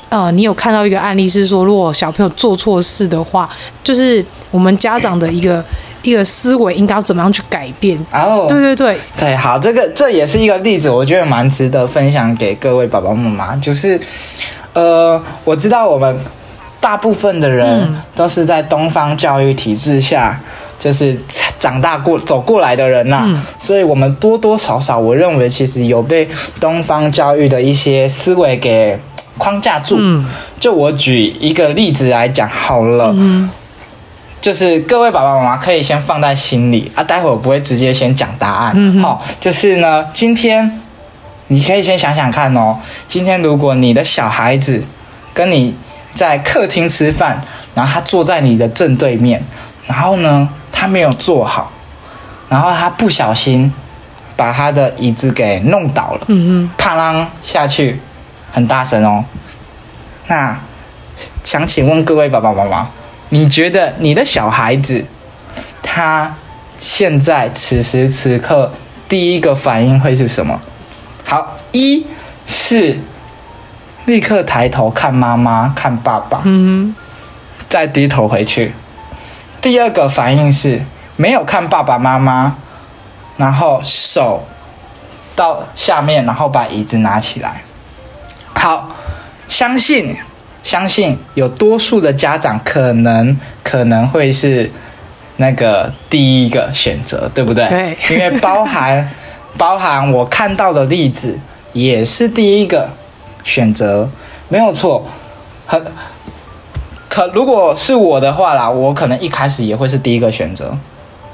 [0.09, 3.51] 呃，你有看到一个案例是说，如果小朋友做错事的话，
[3.83, 5.65] 就是我们家长的一个
[6.03, 7.99] 一个思维应该要怎么样去改变。
[8.13, 13.57] 哦，对对对对，好，这个这也是一个例子，我觉得蛮值得分享给各位爸爸妈妈。
[13.57, 14.01] 就是
[14.75, 16.17] 呃，我知道我们
[16.81, 20.41] 大部分的人都是在东方教育体制下。
[20.79, 21.19] 就是
[21.59, 26.29] 长大过走过来的人呐、啊，嗯、所以我们多多少少，我认为其实有被
[26.61, 28.99] 东方教育的一些思维给
[29.39, 29.97] 框架住。
[29.99, 30.25] 嗯、
[30.61, 33.51] 就我举一个例子来讲好了，嗯、
[34.41, 38.69] 就是各位爸爸妈妈可以先放在心里啊，待会我不会直接先讲答案。
[38.69, 40.81] 好、嗯哼哦，就是呢，今天
[41.49, 44.83] 你可以先想想看哦，今天如果你的小孩子
[45.33, 45.75] 跟你
[46.15, 47.43] 在客厅吃饭，
[47.75, 49.43] 然后他坐在你的正对面，
[49.87, 51.73] 然后呢，他没有坐好，
[52.51, 53.73] 然后他不小心
[54.37, 57.99] 把他的椅子给弄倒了，嗯哼，啪啷下去，
[58.53, 59.25] 很大声哦。
[60.27, 60.61] 那
[61.43, 62.89] 想请问各位爸爸妈妈，
[63.31, 65.03] 你觉得你的小孩子
[65.83, 66.35] 他
[66.77, 68.71] 现在此时此刻
[69.09, 70.61] 第一个反应会是什么？
[71.25, 72.05] 好，一
[72.47, 72.99] 是
[74.05, 76.95] 立刻抬头看妈妈看爸爸，嗯，
[77.71, 78.75] 再低头回去。
[79.67, 80.81] 第二个反应是
[81.17, 82.57] 没有看爸爸妈妈，
[83.37, 84.47] 然后手
[85.35, 87.65] 到下面，然后把椅子拿起来。
[88.55, 88.89] 好，
[89.49, 90.17] 相信
[90.63, 94.71] 相信有多数的家长可能可能会是
[95.39, 97.69] 那个第一个选择，对不对？
[97.69, 99.11] 对，因为包含
[99.59, 101.37] 包含我看到的例子
[101.73, 102.89] 也是第一个
[103.43, 104.09] 选择，
[104.49, 105.05] 没有错，
[105.67, 105.85] 很。
[107.17, 110.77] 可如果是我的话啦，我可能一开始也会是第一个选择。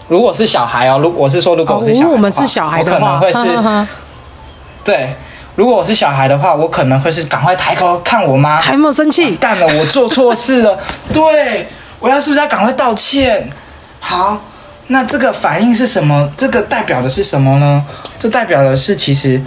[0.06, 3.88] 如果是小孩哦，如果我是说，如果我是小孩，我们是小孩的话，我可能会是，呵呵
[4.84, 5.12] 对。
[5.56, 10.78] 如果我是小孩的话，我可能会是赶快抬头看我妈，还没有生气，干了，我做错事了，
[11.12, 11.66] 对，
[11.98, 13.50] 我要是不是要赶快道歉？
[13.98, 14.40] 好，
[14.86, 16.30] 那这个反应是什么？
[16.36, 17.84] 这个代表的是什么呢？
[18.20, 19.42] 这代表的是，其实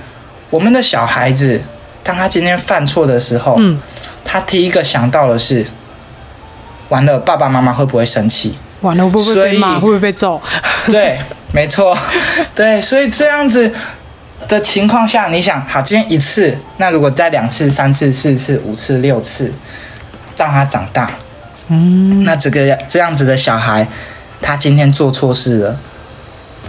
[0.50, 1.64] 我们的小孩子，
[2.04, 3.80] 当他今天犯错的时候，嗯，
[4.26, 5.66] 他第一个想到的是。
[6.90, 8.58] 完了，爸爸妈妈会不会生气？
[8.82, 9.74] 完了，会不会被骂？
[9.76, 10.40] 会不会被揍？
[10.86, 11.18] 对，
[11.52, 11.98] 没错，
[12.54, 13.74] 对，所以这样子
[14.48, 19.52] 的情况下，你想，好，今天一次，那如果再两次、三次、四次、五次、六次，
[20.38, 21.10] 到他长大，
[21.70, 23.88] 嗯，那这个这样子的小孩，
[24.40, 25.80] 他今天做错事了，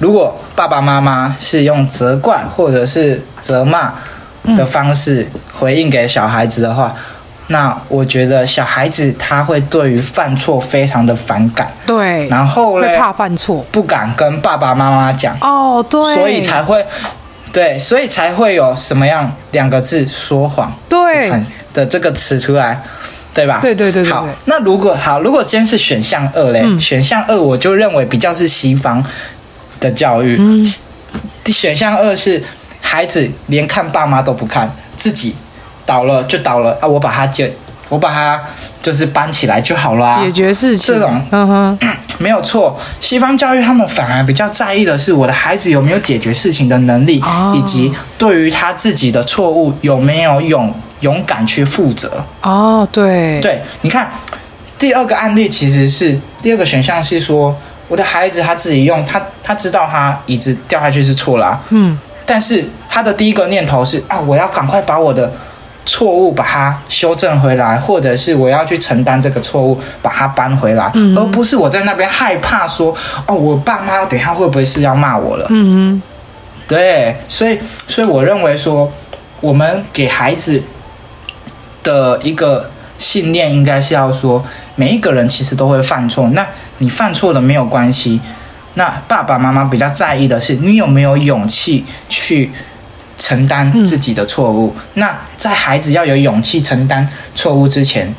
[0.01, 3.93] 如果爸爸妈妈是用责怪或者是责骂
[4.57, 6.95] 的方式回应给小孩子的话。
[6.97, 7.03] 嗯
[7.49, 16.85] 那我觉得小孩子他会对于犯错非常的反感，对，然后呢，怕犯错，不敢跟爸爸妈妈讲，哦，对，所以才会，
[17.53, 21.31] 对，所以才会有什么样两个字说谎，对。
[21.77, 22.83] 的这个词出来，
[23.35, 23.59] 对吧？
[23.61, 24.11] 对对对对。
[24.11, 29.05] 好，那如果好，如果今天是选项二嘞，嗯、选项二我就认为比较是西方
[29.79, 30.67] 的教育，嗯、
[31.45, 32.43] 选项二是
[32.81, 35.37] 孩子连看爸妈都不看自己。
[35.87, 36.87] 倒了就倒了啊！
[36.87, 37.51] 我把它捡，
[37.89, 38.43] 我把它
[38.83, 40.95] 就是搬起来就好了，解决事情。
[40.95, 41.79] 这种，嗯哼，
[42.19, 42.77] 没有错。
[42.99, 52.25] 西方教育他们反而比较在意的是我的孩子有没有解决事情的能力，哦、以及对于他自己的错误有没有勇勇敢去负责。
[52.43, 54.11] 哦，对，对，你看
[54.79, 57.57] 第二个案例其实是第二个选项是说
[57.87, 65.31] 我的孩子他自己用他他知道他椅子掉下去是错了，嗯，但是他的第一个念头是啊，我要赶快把我的。
[65.87, 72.93] 错误把它修正回来，或者是我要去承担这个错误把它搬回来，嗯、而不是我在那边害怕说
[73.27, 75.47] 哦，我爸妈等一下会不会是要骂我了？
[75.51, 76.03] 嗯哼，
[76.67, 78.93] 对，所以所以我认为说，
[79.41, 80.61] 我们给孩子
[81.85, 82.69] 的一个
[82.99, 86.45] 信念应该是要说，每一个人其实都会犯错，那
[86.79, 88.21] 你犯错了没有关系，
[88.75, 92.51] 那爸爸妈妈比较在意的是你有没有勇气去。
[93.19, 94.75] 承担自己的错误。
[94.77, 98.15] 嗯、那在孩子要有勇气承担错误之前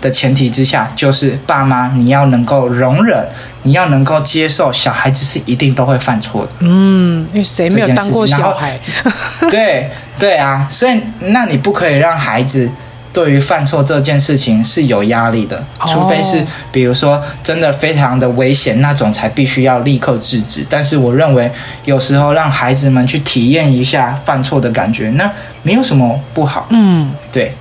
[0.00, 3.28] 的前提之下，就是爸妈你要能够容忍，
[3.62, 6.52] 你要能够接受小孩子是一定都会犯错的。
[6.60, 8.78] 嗯，因为谁没有当过小孩？
[9.50, 12.70] 对对啊，所以那你不可以让孩子。
[13.12, 20.64] 对于犯错这件事情是有压力的，除非是比如说真的非常的危险那种，才必须要立刻制止。
[20.70, 21.50] 但是我认为
[21.84, 25.28] 有时候让孩子们去体验一下犯错的感觉，那
[25.62, 26.66] 没有什么不好。
[26.70, 27.52] 嗯，对。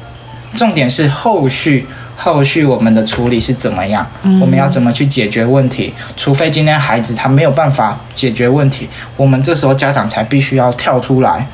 [0.55, 4.05] 重点是后续后续我们的处理是怎么样，
[4.41, 5.93] 我们要怎么去解决问题？
[6.17, 11.47] 除非今天孩子他没有办法解决问题，我们这时候家长才必须要跳出来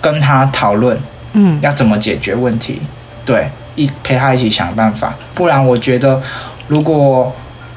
[0.00, 0.98] 跟他讨论。
[1.38, 2.80] 嗯，要怎么解决问题？
[3.26, 5.14] 对，一陪他一起想办法。
[5.34, 6.20] 不然，我觉得，
[6.66, 7.30] 如果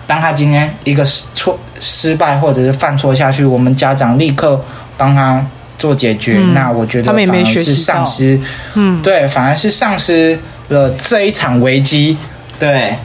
[0.08, 1.04] 当他今天一个
[1.36, 4.64] 错失败或者是犯错下去，我们家长立刻
[4.96, 5.46] 帮他
[5.78, 8.40] 做解决，嗯、那我觉得反而是丧失。
[8.76, 10.40] 嗯，对，反而是丧失
[10.70, 12.18] 了这一场危机。
[12.58, 12.96] 对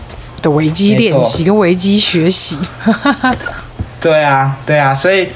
[0.41, 2.59] 的危机练习跟危机学习。
[4.01, 5.29] 对啊，对啊，所以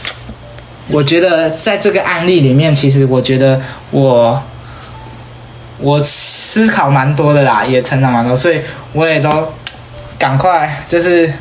[0.88, 3.60] 我觉得在这个案例里面，其实我觉得
[3.90, 4.40] 我。
[5.78, 8.60] 我思考蛮多的啦，也成长蛮多，所以
[8.92, 9.52] 我也都
[10.18, 11.32] 赶快就是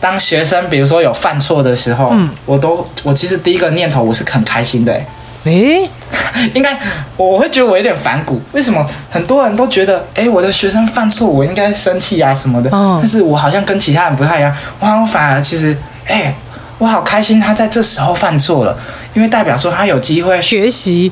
[0.00, 5.06] 当学生，比如说有犯错的时候，嗯，我都我其实第一个念头我是很开心的，欸，
[5.44, 5.90] 诶、欸，
[6.54, 6.78] 应该
[7.16, 15.76] 我会觉得我有点反骨，为什么很多人都觉得，诶，我的学生犯错，我应该生气啊什么的，哦，但是我好像跟其他人不太一样，我好像反而其实，
[16.06, 16.32] 诶，
[16.78, 18.76] 我好开心他在这时候犯错了，
[19.14, 21.10] 因为代表说他有机会学习。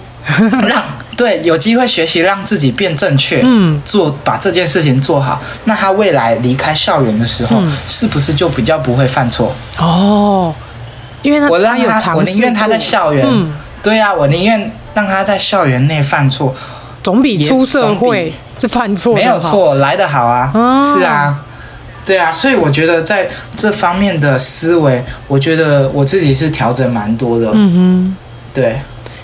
[0.68, 0.85] 让。
[1.21, 9.55] 对，有机会学习让自己变正确，嗯，做把这件事情做好，那他未来离开校园的时候，嗯、是不是就比较不会犯错？
[9.79, 10.55] 哦，
[11.21, 13.53] 因为我让他，我宁愿他在校园，嗯、
[13.83, 16.55] 对呀、啊，我宁愿让他在校园内犯错，
[17.03, 20.51] 总比出社会这犯错没有错来的好啊！
[20.55, 21.39] 哦、是啊，
[22.07, 27.51] 对啊，所以我觉得在这方面的思维，我觉得我自己是调整蛮多的。
[27.53, 28.16] 嗯哼，
[28.55, 28.81] 对。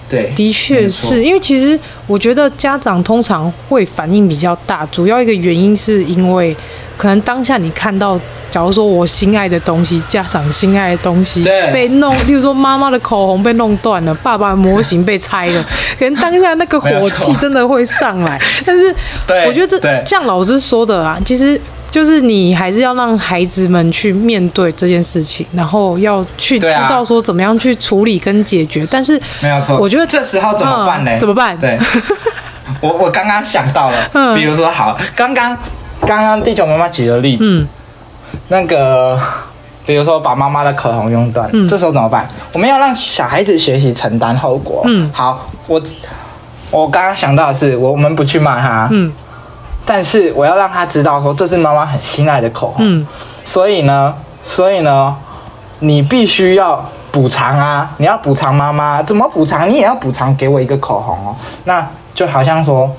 [0.09, 6.57] 对，的确是因为其实我觉得家长通常会反应比较大，主要一个原因是因为
[6.97, 8.19] 可能当下你看到，
[8.51, 11.43] 假如说我心爱的东西，家长心爱的东西
[11.73, 15.63] 被弄，例如说妈妈的口红被弄断了，爸爸的模型被拆了，
[15.99, 18.41] 可能当下那个火气真的会上来。
[18.65, 18.95] 但是
[19.47, 21.61] 我觉得这像老师说的啊，其实。
[21.97, 28.83] 就是你还是要让孩子们去面对这件事情，然后要去知道说怎么样去处理跟解决。
[28.83, 31.13] 啊、但是没有错，我觉得这时候怎么办呢？
[31.13, 31.57] 嗯、怎么办？
[31.59, 31.79] 对，
[32.83, 35.57] 我我刚刚想到了，嗯、比如说好，刚刚
[36.03, 37.69] 刚刚地球妈妈举的例子，嗯、
[38.49, 39.19] 那个
[39.87, 42.29] 比如说把妈妈的口红用断，嗯、这时候怎么办？
[42.53, 44.83] 我们要让小孩子学习承担后果。
[44.85, 45.81] 嗯，好，我
[46.71, 48.87] 我刚刚想到的是，我们不去骂他。
[48.93, 49.11] 嗯。
[49.87, 53.07] 但是我要让他知道说，这是妈妈很心爱的口红，嗯，
[53.45, 54.12] 所以呢，
[54.43, 55.16] 所以呢，
[55.78, 59.68] 你必须要补偿啊，你要补偿妈妈，怎么补偿？
[59.68, 61.37] 你也要补偿给我一个口红哦。
[61.64, 62.91] 那就好像说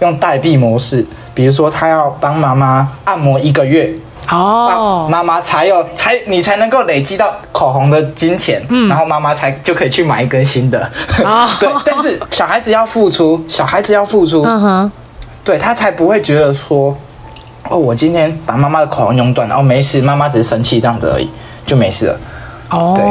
[0.00, 3.94] 用代币模式，比如说他要帮妈妈按摩一个月，
[4.30, 10.90] 哦，妈妈才有才你才能够累积到口红的金钱，嗯，然后妈妈才就可以去买一根新的，
[11.22, 11.68] 哦， 对。
[11.84, 14.92] 但是小孩子要付出，小孩子要付出，嗯哼。
[15.44, 16.96] 对，他才不会觉得说，
[17.68, 21.28] 哦，我今天把妈妈的口红用断了，哦，没事，妈妈只是生气这样子而已，
[21.66, 22.18] 就没事了。
[22.70, 23.04] 哦，对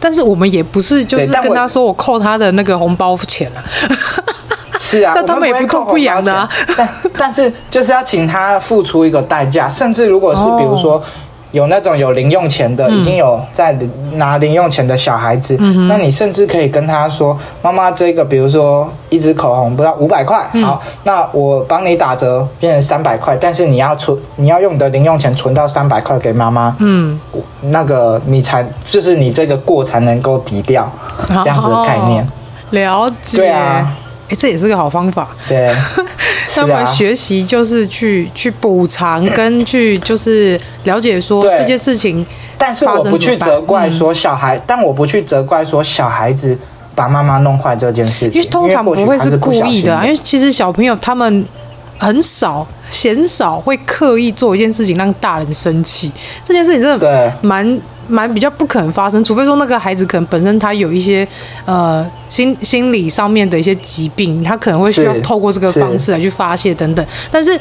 [0.00, 3.62] 但是我们也不是就是跟他说我扣他的那个红包钱啊。
[4.78, 6.48] 是啊，但他们也不痛不痒的啊。
[6.76, 11.02] 但 但是就是要请他付出一个代价，甚至如果是比如说。
[11.48, 13.72] 哦有那种有零用钱的，嗯、已经有在
[14.12, 27.18] 拿零用钱的小孩子，嗯、那你甚至可以跟他说：“妈妈，这个比如说一支口红不到五百块，嗯、好，那我帮你打折变成三百块，但是你要存，你要用你的零用钱存到三百块给妈妈，嗯，
[27.62, 30.90] 那个你才就是你这个过才能够抵掉
[31.28, 32.28] 这样子的概念，哦、
[32.70, 33.90] 了解，对啊。”
[34.28, 35.26] 哎，这也是个好方法。
[35.48, 35.72] 对，
[36.54, 42.24] 他们学习就是去去补偿，跟去就是了解说这件事情。
[42.56, 46.58] 但是我不去责怪说小孩，但我不去责怪说小孩子
[46.94, 51.44] 把妈妈弄坏这件事情，因为通常不会是故意的啊，因为其实小朋友他们
[51.98, 56.10] 很少、鲜少会刻意做一件事情让大人生气，
[56.44, 61.26] 这件事情真的蛮蛮比较不可能发生，除非说那个孩子可能本身他有一些
[61.64, 67.56] 呃心心理上面的一些疾病，他可能会需要透过这个方式来去发泄等等，但是。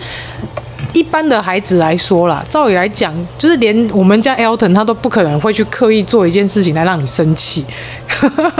[0.93, 7.63] 一般的孩子来说啦，照理来讲，就是连我们家 Elton 他都不可能会去刻意做一件事情来让你生气。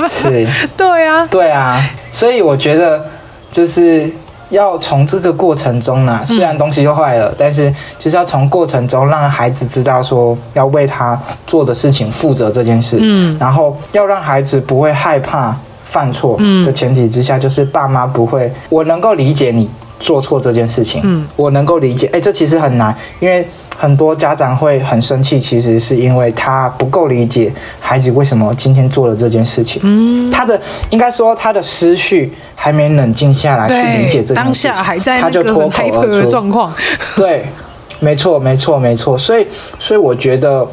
[0.09, 0.45] 是，
[0.77, 1.81] 对啊，对啊，
[2.11, 3.03] 所以我觉得
[3.49, 4.11] 就是
[4.49, 19.69] 要从这个过程中呢，虽然东西就坏了，嗯，但是就是要从过程中让孩子知道说要为他做的事情负责这件事，嗯，然后要让孩子不会害怕犯错的前提之下，就是爸妈不会，我能够理解你。
[19.99, 22.07] 做错这件事情，嗯，我能够理解。
[22.13, 23.43] 哎，这其实很难，因为
[23.77, 29.79] 很多家长会很生气，其实是因为他不够理解孩子为什么今天做了这件事情。
[29.85, 30.59] 嗯，他的
[30.89, 36.73] 应该说他的思绪还没冷静下来去理解这件事情，当下还在那个很害怕的状况。
[37.15, 37.45] 对，
[37.99, 39.17] 没错，没错，没错。
[39.17, 39.45] 所以，
[39.79, 40.67] 所以我觉得，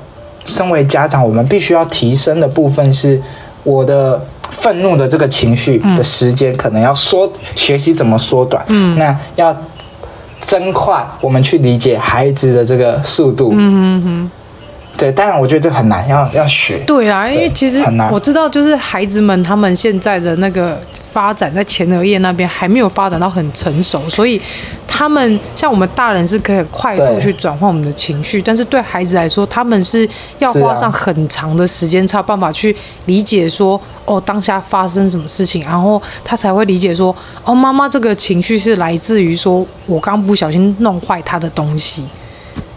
[0.47, 3.21] 身为家长，我们必须要提升的部分是
[3.63, 4.21] 我的。
[4.51, 8.63] 愤怒的这个情绪的时间可能要缩，学习怎么缩短。
[8.69, 9.57] 嗯，那要
[10.47, 13.51] 增快我们去理解孩子的这个速度。
[13.53, 14.31] 嗯嗯嗯。
[14.97, 16.79] 对，当然我觉得这很难，要要学。
[16.87, 17.83] 对啊，因为其实
[18.13, 20.81] 我知道，就是孩子们他们现在的那个
[21.13, 24.41] 发展在前额叶那边还没有发展到很成熟，所以
[24.87, 32.75] 他们像我们大人是可以快速去转换我们的情绪，但是对孩子来说，他们是要花上很长的时间才有办法去
[33.07, 42.03] 理解说，哦，当下发生什么事情，然后他才会理解说，哦，妈妈这个情绪是来自于说我刚不小心弄坏他的东西，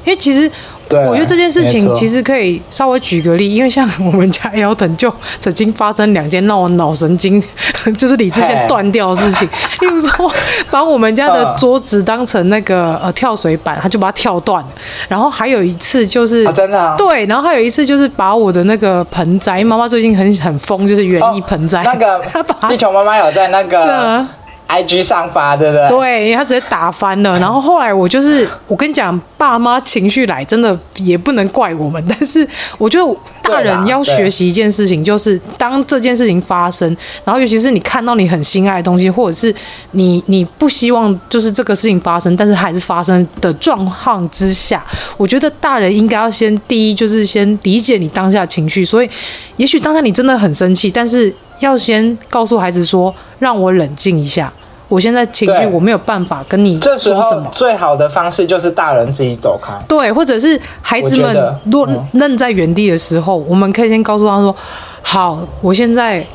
[0.06, 0.52] 因为其实。
[0.90, 7.42] 对，我觉得这件事情其实可以稍微举个例，因为像我们家 Elton 就曾经发生两件让我脑神经
[7.98, 9.48] 就是理智线断掉的事情，
[9.82, 10.32] 例如说
[10.70, 14.70] 把我们家的桌子当成那个呃跳水板，他就把它跳断了。
[15.08, 22.22] 然后还有一次就是、啊、真的、啊、对，然后还有一次就是把我的那个盆栽，妈妈最近很很疯，就是园艺盆栽，哦、那个
[22.70, 24.26] 地球妈妈有在那个。
[24.68, 25.88] IG 上发，对不对？
[25.90, 27.38] 对，他直接打翻了。
[27.40, 32.04] 然后后来我就是，我跟你讲，爸妈情绪来，真的也不能怪我们。
[32.08, 32.48] 但是
[32.78, 39.54] 我觉得大人要学习一件事情，就是当这件事情发生，然后尤其是你看到你很心爱的东西，或者是
[39.92, 48.84] 你你不希望就是这个事情发生，但是还是发生的状况之下，我觉得大人应该要先第一就是先理解你当下的情绪。
[48.84, 49.10] 所以，
[49.56, 51.34] 也许当下你真的很生气，但是。
[51.60, 54.52] 要先告诉孩子说：“让我冷静一下，
[54.88, 59.74] 我现在情绪我没有办法跟你说什么。”这时候最好的方式就是大人自己走开。
[59.88, 64.56] 对，或者是孩子们若愣在原地的时候，我们可以先告诉他说
[65.02, 66.26] ：“好，我现在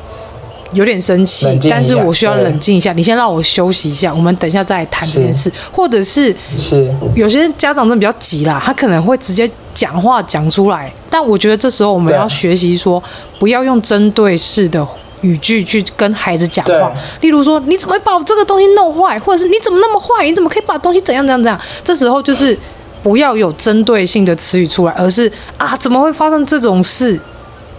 [0.73, 10.91] 有点生气，但是我需要冷静一下，你先让我休息一下，我们等一下再来谈这件事。”或者是是有些家长真的比较急啦，他可能会直接讲话讲出来。
[11.09, 13.01] 但我觉得这时候我们要学习说，
[13.39, 14.85] 不要用针对式的。
[15.23, 21.25] 语句去跟孩子讲话，例如说，你怎么会把我这个东西弄坏，或者是你怎么那么坏，你怎么可以把东西怎样？
[21.25, 21.59] 怎样怎样？
[21.83, 22.57] 这时候就是
[23.01, 27.19] 不要有针对性的词语出来，而是啊，怎么会发生这种事？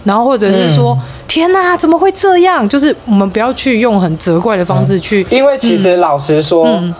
[0.03, 2.67] 然后或者是说，嗯、天哪，怎么会这样？
[2.67, 6.93] 就是我们不要去用很责怪的方式去，嗯、因为其实老实说、嗯，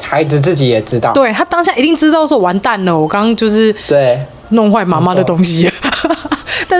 [0.00, 4.18] 孩子自己也知道，对他当下一定知道说完蛋了，我刚刚就是对。
[4.52, 5.70] 弄坏妈妈的东西。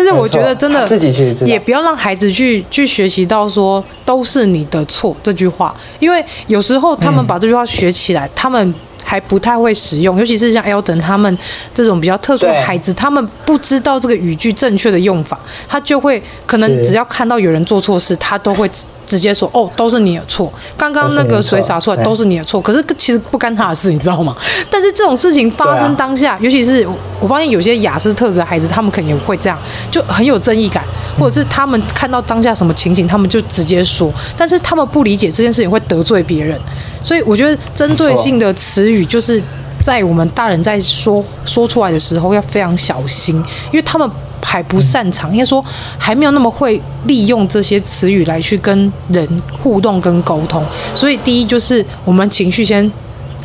[0.04, 8.74] 但是我觉得真的，自己其实也不要让孩子去去学习到说都是你的错这句话，因为有时候他们把这句话学起来，他们
[9.10, 11.36] 还不太会使用，尤其是像 Elton 他们
[11.74, 15.36] 这种比较特殊的孩子，他们不知道这个语句正确的用法，
[15.66, 18.70] 他就会可能只要看到有人做错事，他都会。
[19.06, 20.52] 直接说哦，都是你的错。
[20.76, 24.36] 刚刚那个水洒出来都是你的错，可是其实不干他的事，你知道吗？
[24.70, 26.86] 但是这种事情发生当下，啊、尤其是
[27.18, 29.58] 我发现有些雅思特质的孩子，他们可能也会这样，
[29.90, 30.84] 就很有正义感，
[31.18, 36.56] 或者是他们看到当下什么情形，他们就直接说，但是他们不理解这件事情会得罪别人，
[37.02, 39.42] 所以我觉得针对性的词语就是
[39.82, 43.36] 在我们大人在说说出来的时候要非常小心，
[43.70, 44.10] 因为他们。
[44.42, 45.62] 还不擅长，应该说
[45.98, 50.64] 还没有那么会利用这些词语来去跟人互动跟沟通。
[50.94, 52.90] 所以第一就是我们情绪先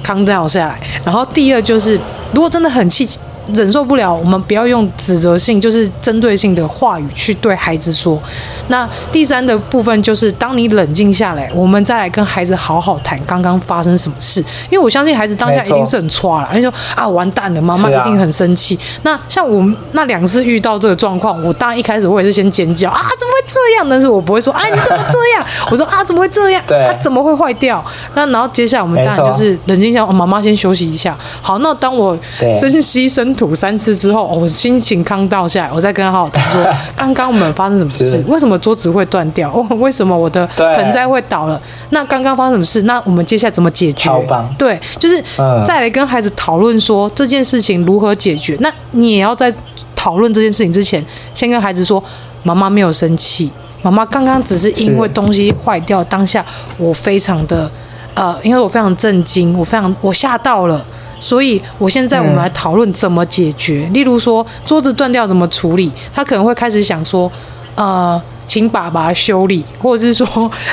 [0.01, 1.99] 康掉下来，然后第二就是
[2.33, 3.05] 如果真的很气。
[3.53, 8.21] 忍受不了，我们不要用指责性，就是针对性的话语去对孩子说。
[8.67, 14.39] 那第三的部分就是，当你冷静下来，我们再来跟孩子好好谈刚刚发生什么事。
[14.69, 18.77] 因为我相信孩子当下一定是很挫了，他就说啊，完蛋了，妈妈一定很生气。
[19.03, 23.87] 那像我们那两次遇到这个状况，我当然一开始我也是先尖叫啊，怎么会这样？
[23.87, 25.45] 但是我不会说啊，你怎么这样？
[25.69, 26.63] 我说啊，怎么会这样？
[26.67, 27.83] 对，啊，怎么会坏掉？
[28.15, 31.15] 那然后接下来我们当然就是冷静一下，哦，妈妈先休息一下。
[31.41, 32.17] 好，那当我
[32.59, 38.23] 深吸深吐三次之后，我心情康倒下来，我再跟他好好谈说， 刚刚我们发生什么事？
[38.27, 39.51] 为什么桌子会断掉？
[39.51, 41.61] 哦， 为什么我的盆栽会倒了？
[41.89, 42.83] 那刚刚发生什么事？
[42.83, 44.09] 那我们接下来怎么解决？
[44.57, 45.21] 对，就是
[45.65, 48.57] 再来跟孩子讨论说这件事情如何解决。
[48.61, 49.53] 那你也要在
[49.95, 52.03] 讨论这件事情之前，先跟孩子说，
[52.43, 56.45] 妈妈没有生气，妈妈刚刚只是因为东西坏掉，当下
[56.77, 57.69] 我非常的
[58.13, 60.83] 呃，因为我非常震惊，我非常我吓到了，
[61.25, 63.89] 所以我现在我们来讨论怎么解决。
[63.91, 67.31] 例如说桌子断掉怎么处理，他可能会开始想说，
[67.75, 68.21] 呃。
[68.47, 70.27] 请爸爸修理，或者是说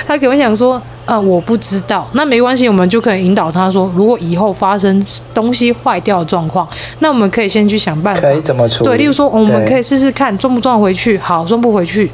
[0.07, 8.90] 他可能想说，呃，我不知道，那没关系，我们就可以引导他说，如果以后发生东西坏掉的状况，那我们可以先去想办法，可以怎么处理？
[8.90, 12.12] 对，例如说，我们可以试试看装不装回去，好，装不回去，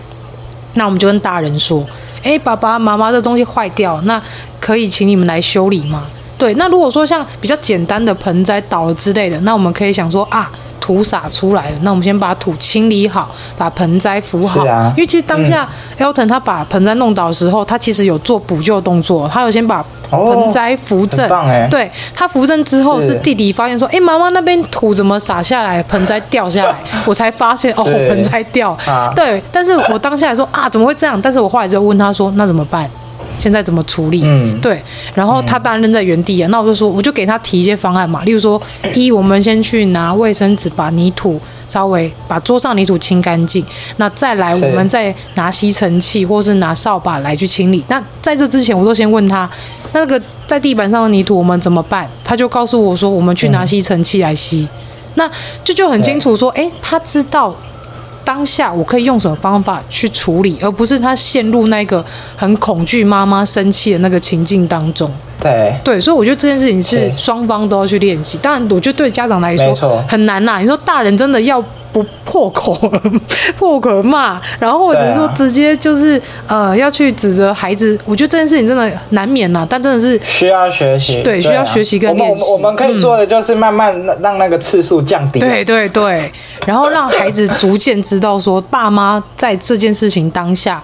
[0.74, 1.84] 那我们就跟大人说，
[2.22, 4.22] 哎，爸爸妈妈这东西坏掉，那
[4.60, 6.04] 可以请你们来修理吗？
[6.38, 10.50] 对，那如果说像比较简单的盆栽倒了之类的，那我们可以想说啊。
[10.80, 13.28] 土撒出来了，那我们先把土清理好，
[13.58, 14.64] 把盆栽扶好。
[14.64, 15.68] 啊、因为其实当下
[15.98, 21.28] Elton 他把盆栽弄倒的时候，他其实有做补救动作，他有先把盆栽扶正。
[21.28, 28.70] 哦、对，他扶正之后，是弟弟发现说：“哎，妈妈那边土怎么洒下来，盆栽掉下来？” 我才发现哦，盆栽掉。
[28.86, 31.20] 啊、对，但是我当下说啊，怎么会这样？
[31.20, 32.88] 但是我后来就问他说：“那怎么办？”
[33.38, 34.20] 现在怎么处理？
[34.24, 34.82] 嗯，对，
[35.14, 36.48] 然后他当然扔在原地啊。
[36.48, 38.22] 嗯、那我就说，我就给他提一些方案嘛。
[38.24, 38.60] 例如说，
[38.94, 43.64] 一，我们先去拿卫生纸把泥土稍微把桌上泥土清干净。
[43.96, 47.84] 那再来，我们再拿吸尘器或是拿扫把来去清理。
[47.88, 49.48] 那在这之前，我都先问他，
[49.92, 52.08] 那个在地板上的泥土我们怎么办？
[52.24, 54.68] 他就告诉我说，我们去拿吸尘器来吸。
[54.72, 54.78] 嗯、
[55.14, 55.28] 那
[55.62, 57.54] 这就，就很清楚说，哎，他知道。
[58.28, 62.04] 当下我可以用什么方法去处理，而不是他陷入那个
[62.36, 65.10] 很恐惧妈妈生气的那个情境当中。
[65.40, 68.36] 对对，所以我觉得这件事情是双方都要去练习。
[68.36, 70.58] 当然，我觉得对家长来说很难呐。
[70.58, 71.64] 你说大人真的要
[72.02, 72.74] 不破口
[73.58, 79.66] 破口骂，然后或者说直接就是呃要去指责孩子，我觉得这件事情真的难免呐。
[79.68, 82.52] 但真的是需要学习，对，需要学习跟练习。
[82.52, 85.40] 我们可以做的就是慢慢让那个次数降低。
[85.40, 86.30] 对对对。
[86.66, 90.82] 然后让孩子逐渐知道说，爸妈在这件事情当下，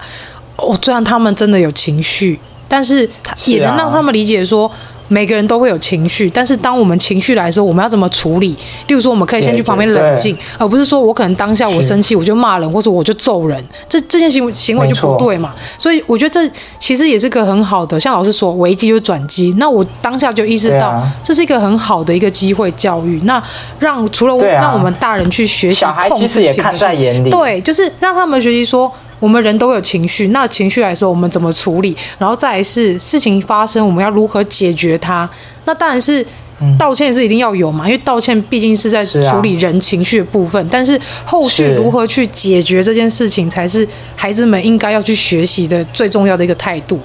[0.55, 3.09] 哦，虽然他们真的有情绪，但是
[3.45, 4.69] 也能让他们理解说。
[5.07, 8.55] 每个人都会有情绪，但是当我们情绪来的时候，我们要怎么处理？
[8.87, 15.53] 例如说，我们可以先去旁边冷静，而不是说我可能当下我生气，我就骂人，或者我就揍人，这这件行为行为就不对嘛。
[15.77, 19.55] 所以我觉得这其实也是个很好的，像老师说，危机就是转机。
[19.57, 23.21] 那我当下就意识到，这是一个很好的一个机会教育。
[23.25, 23.41] 那
[23.79, 28.91] 让除了我，让我们大人去学习，小孩其实也看在眼里，对，就是让他们学习说。
[29.25, 31.97] 我们人都有情绪，那情绪来说，我们怎么处理？
[32.19, 35.27] 然后再来是事情发生，我们要如何解决它？
[35.65, 36.23] 那当然是
[36.77, 40.63] 道歉是一定要有嘛，因为道歉毕竟是在处理人情绪的部分。
[40.69, 46.99] 但是后续如何去解决这件事情，才是孩子们应该要去学习的最重要的一个态度。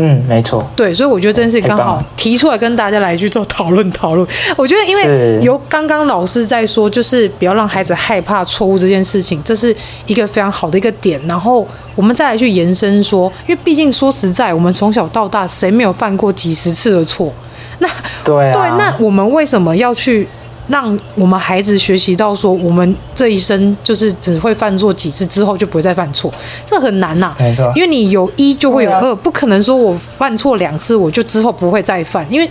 [0.00, 0.66] 嗯，没错。
[0.74, 4.26] 对，所以我觉得这件事情刚好提出来跟大家来去做讨论讨论。
[4.56, 9.74] 我觉得，因为由刚刚老师在说，就是不要让孩子害怕错误这件事情，这是
[10.06, 11.20] 一个非常好的一个点。
[11.26, 17.32] 然后我们再来去延伸说，因为毕竟说实在，我们从小到大谁没有犯过几十次的错？
[17.78, 17.88] 那
[18.24, 20.26] 对啊，对，那我们为什么要去？
[20.70, 26.32] 让我们孩子学习到说，我们这一生就是只会犯错几次之后就不会再犯错，
[26.64, 27.34] 这很难呐。
[27.38, 32.48] 没错，因为你有一就会有二，不可能说我犯错两次我就之后不会再犯，因为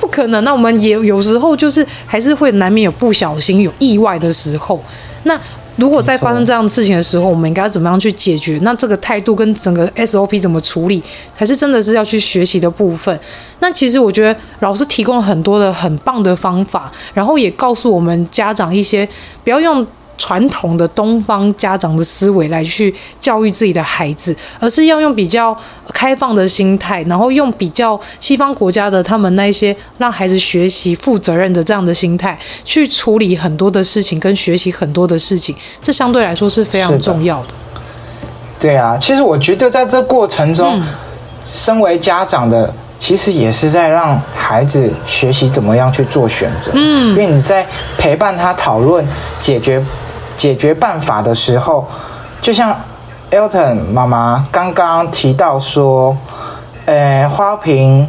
[0.00, 0.42] 不可能。
[0.44, 4.82] 那我们也有时候就是还是会难免有不小心有意外的时候，
[5.22, 5.40] 那。
[5.76, 8.58] 如果在发生这样的事情的时候，我们应该怎么样去解决？
[8.62, 11.02] 那这个态度跟整个 SOP 怎么处理，
[11.34, 13.18] 才是真的是要去学习的部分。
[13.60, 19.08] 那其实我觉得老师提供了很多的很棒的方法，然后也告诉我们家长一些
[19.44, 19.86] 不要用。
[20.20, 25.56] 传统的东方家长的思维来去教育自己的孩子，而是要用比较
[25.94, 37.48] 开放的心态，然后用比较西方国家的他们那些让孩子学习负责任的这样的心态去处理很多的事情，跟学习很多的事情，这相对来说是非常重要的。
[37.48, 37.54] 的
[38.60, 40.86] 对啊，其实我觉得在这过程中，嗯、
[41.42, 46.70] 身为家长的，其实也是在让孩子学习怎么样去做选择。
[46.74, 47.66] 嗯，因为你在
[47.96, 49.02] 陪伴他讨论
[49.40, 49.82] 解决。
[50.40, 51.86] 解决办法的时候，
[52.40, 52.74] 就像
[53.30, 56.16] Elton 妈妈刚刚提到说，
[56.86, 58.08] 呃，花瓶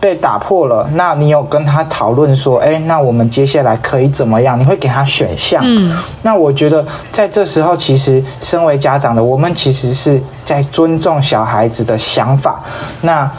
[0.00, 4.58] 被打破了，那你有跟他讨论说，哎，那我们接下来可以怎么样？
[4.58, 5.62] 你会给他选项。
[5.64, 12.60] 嗯，那我觉得在这时候，其实身为家长的我们，其实是在尊重小孩子的想法。
[13.02, 13.30] 那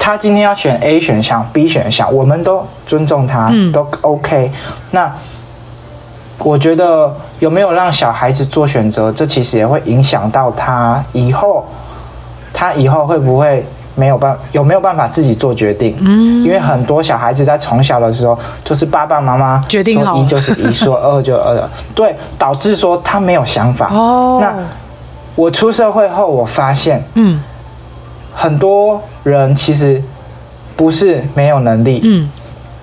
[0.00, 4.50] 他今天要选 A 选项、B 选项，我们都尊重他，嗯、都 OK。
[4.90, 5.14] 那
[6.40, 11.64] 我觉得有没有让小孩子做选择，这其实也会影响到他以后，
[12.52, 13.64] 他以后会不会？
[13.96, 15.94] 没有办有没有办法自己做决定？
[16.00, 23.92] 嗯，因为很多小孩子在从小的时候，就是爸爸妈妈决定好，说一就是一，说二就二，对，导致说他没有想法。
[23.92, 24.54] 哦，那
[25.34, 27.42] 我出社会后，我发现，嗯，
[28.32, 30.02] 很多人其实
[30.76, 32.30] 不是没有能力，嗯，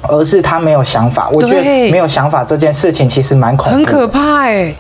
[0.02, 1.30] 而是他没有想法。
[1.34, 4.74] 我觉得没有想法这件事情其实蛮恐怖，很可怕哎。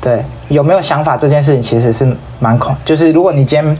[0.00, 3.78] 对，有没有想法这件事情其实是蛮恐，就是如果你今天。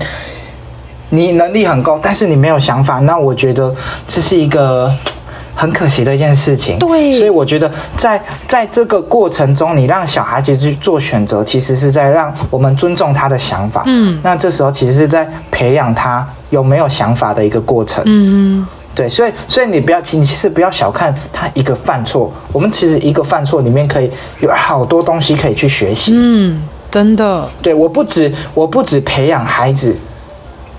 [1.10, 3.74] 你能力很高，但是你没有想法，那我觉得
[4.06, 4.94] 这是一个
[5.56, 6.78] 很可惜的一件事情。
[6.78, 13.84] 对，所以我觉得在在这个过程中，你让小孩子去做选择，其实是在让我们尊重他的想法。
[13.86, 18.02] 嗯，那这时候其实是在培养他有没有想法的一个过程。
[18.04, 18.66] 嗯，
[18.98, 26.14] 对，所以所以你不要，其实不要小看他一个犯错，我们其实一个犯错里面可以有好多东西可以去学习。
[26.16, 27.48] 嗯，真的。
[27.62, 29.96] 对，我不止我不止培养孩子。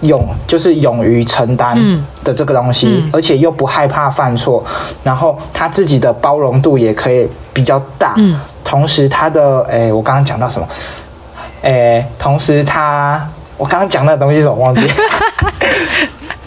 [0.02, 1.78] 勇就是勇于承担
[2.24, 4.64] 的这个东西，嗯嗯、而且又不害怕犯错，
[5.04, 8.14] 然后他自己的包容度也可以比较大。
[8.16, 10.66] 嗯，同时他的诶，我刚刚讲到什么？
[11.64, 14.56] 诶，同时他我刚刚讲那个东西是什么？
[14.56, 14.88] 忘记。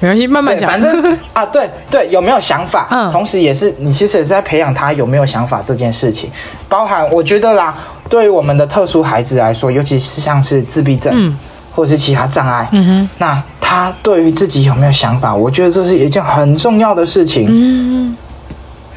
[0.00, 0.70] 没关系，慢慢讲。
[0.70, 2.88] 反正 啊，对对，有没有想法？
[2.90, 6.30] 嗯，同时也是你其实也是在培养他有没有想法这件事情，
[6.68, 7.74] 包含我觉得啦，
[8.08, 11.12] 对于我们的特殊孩子来说，尤其是像是自闭症。
[11.14, 11.38] 嗯
[11.72, 15.32] 或者是其他障碍，嗯哼，那他对于自己有没有想法？
[15.34, 17.46] 我觉得这是一件很重要的事情。
[17.48, 18.14] 嗯，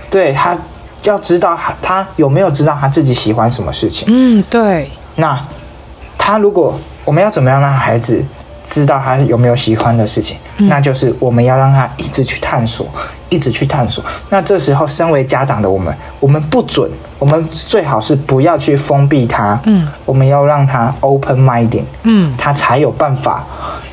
[0.09, 0.57] 对，他
[1.03, 4.07] 要知道他有没有知道他自己喜欢什么事情。
[4.09, 4.89] 嗯，对。
[5.15, 5.39] 那
[6.17, 8.25] 他如果我们要怎么样让孩子
[8.63, 10.37] 知道他有没有喜欢的事情？
[10.57, 12.87] 嗯，那就是我们要让他一直去探索。
[13.29, 14.03] 一直去探索。
[14.29, 16.87] 那这时候，身为家长的我们，我们不准，
[17.17, 19.59] 我们最好是不要去封闭他。
[19.63, 21.81] 嗯，我们要让他 open minded。
[22.03, 23.43] 嗯，他才有办法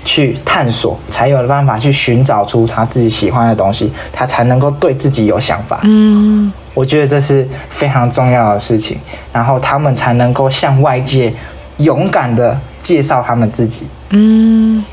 [0.05, 5.81] 去探索，才有办法去寻找出他自己喜欢的东西，他才能够对自己有想法。
[5.85, 8.99] 嗯，我觉得这是非常重要的事情。
[9.33, 11.33] 然后他们才能够向外界
[11.81, 13.87] 勇敢的介绍他们自己。
[14.11, 14.85] 嗯，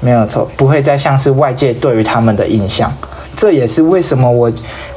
[0.00, 2.92] 没有错，不会再像是外界对于他们的印象。
[3.34, 4.50] 这也是为什么我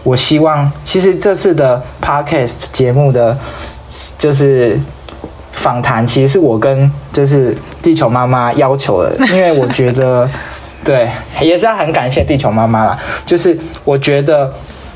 [0.04, 3.38] 我希望，其实这次的 podcast 节目的
[4.18, 4.80] 就是
[5.54, 10.30] 访谈，其实是我跟就是地球妈妈要求的，因为我觉得
[10.84, 11.10] 对，
[11.42, 14.52] 也是要很感谢地球妈妈啦，就是我觉得。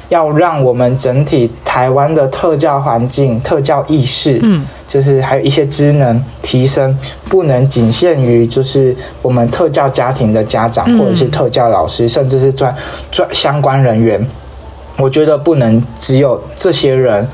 [0.10, 6.96] 要让我们整体台湾的特教环境、特教意识，嗯，就是还有一些职能提升，
[7.28, 12.76] 不能仅限于就是我们特教家庭的家长，或者是特教老师，甚至是专
[13.12, 14.24] 专相关人员。
[14.98, 17.28] 我觉得不能只有这些人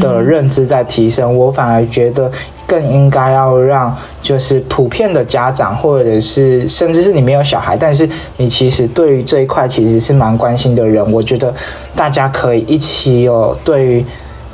[0.00, 2.30] 的认知在提升，我反而觉得。
[2.64, 8.08] 更应该要让，就是普遍的家长，或者是甚至是你没有小孩，但是
[8.38, 11.52] 你其实对于这一块其实是蛮关心的人，我觉得
[11.94, 14.02] 大家可以一起有对于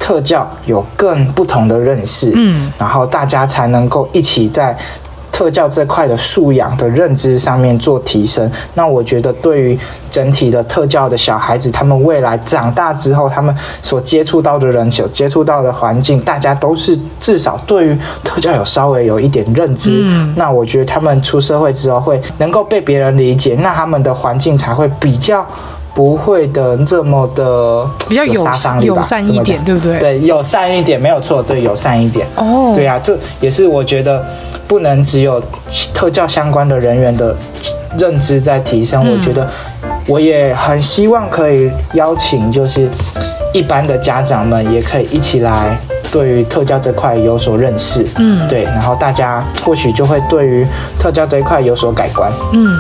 [0.01, 4.77] 特教有更不同的认识，嗯，然后大家才能够一起在。
[5.39, 9.79] 特教这块的素养的认知上面做提升，那我觉得对于
[10.11, 20.01] 整体的特教的小孩子，他们未来长大之后，他们所接触到的人、所接触到的环境，大家都是至少对于特教有稍微有一点认知。
[20.03, 25.47] 嗯，那我觉得他们出社会之后会能够被别人理解，那他们的环境才会比较。
[25.95, 29.99] 不会的，这么的比较有杀伤力，友善一点，对不对？
[29.99, 32.25] 对，友善一点没有错，对，友善一点。
[32.37, 34.25] 哦，对啊，这也是我觉得
[34.69, 35.43] 不能只有
[35.93, 37.35] 特教相关的人员的
[37.99, 39.03] 认知在提升。
[39.05, 39.49] 嗯、我觉得
[40.07, 42.89] 我也很希望可以邀请，就是
[43.53, 45.77] 一般的家长们也可以一起来
[46.13, 48.07] 对于特教这块有所认识。
[48.19, 50.67] 嗯，对，然后大家或许就会对于
[50.99, 52.31] 特教这一块有所改观。
[52.53, 52.79] 嗯。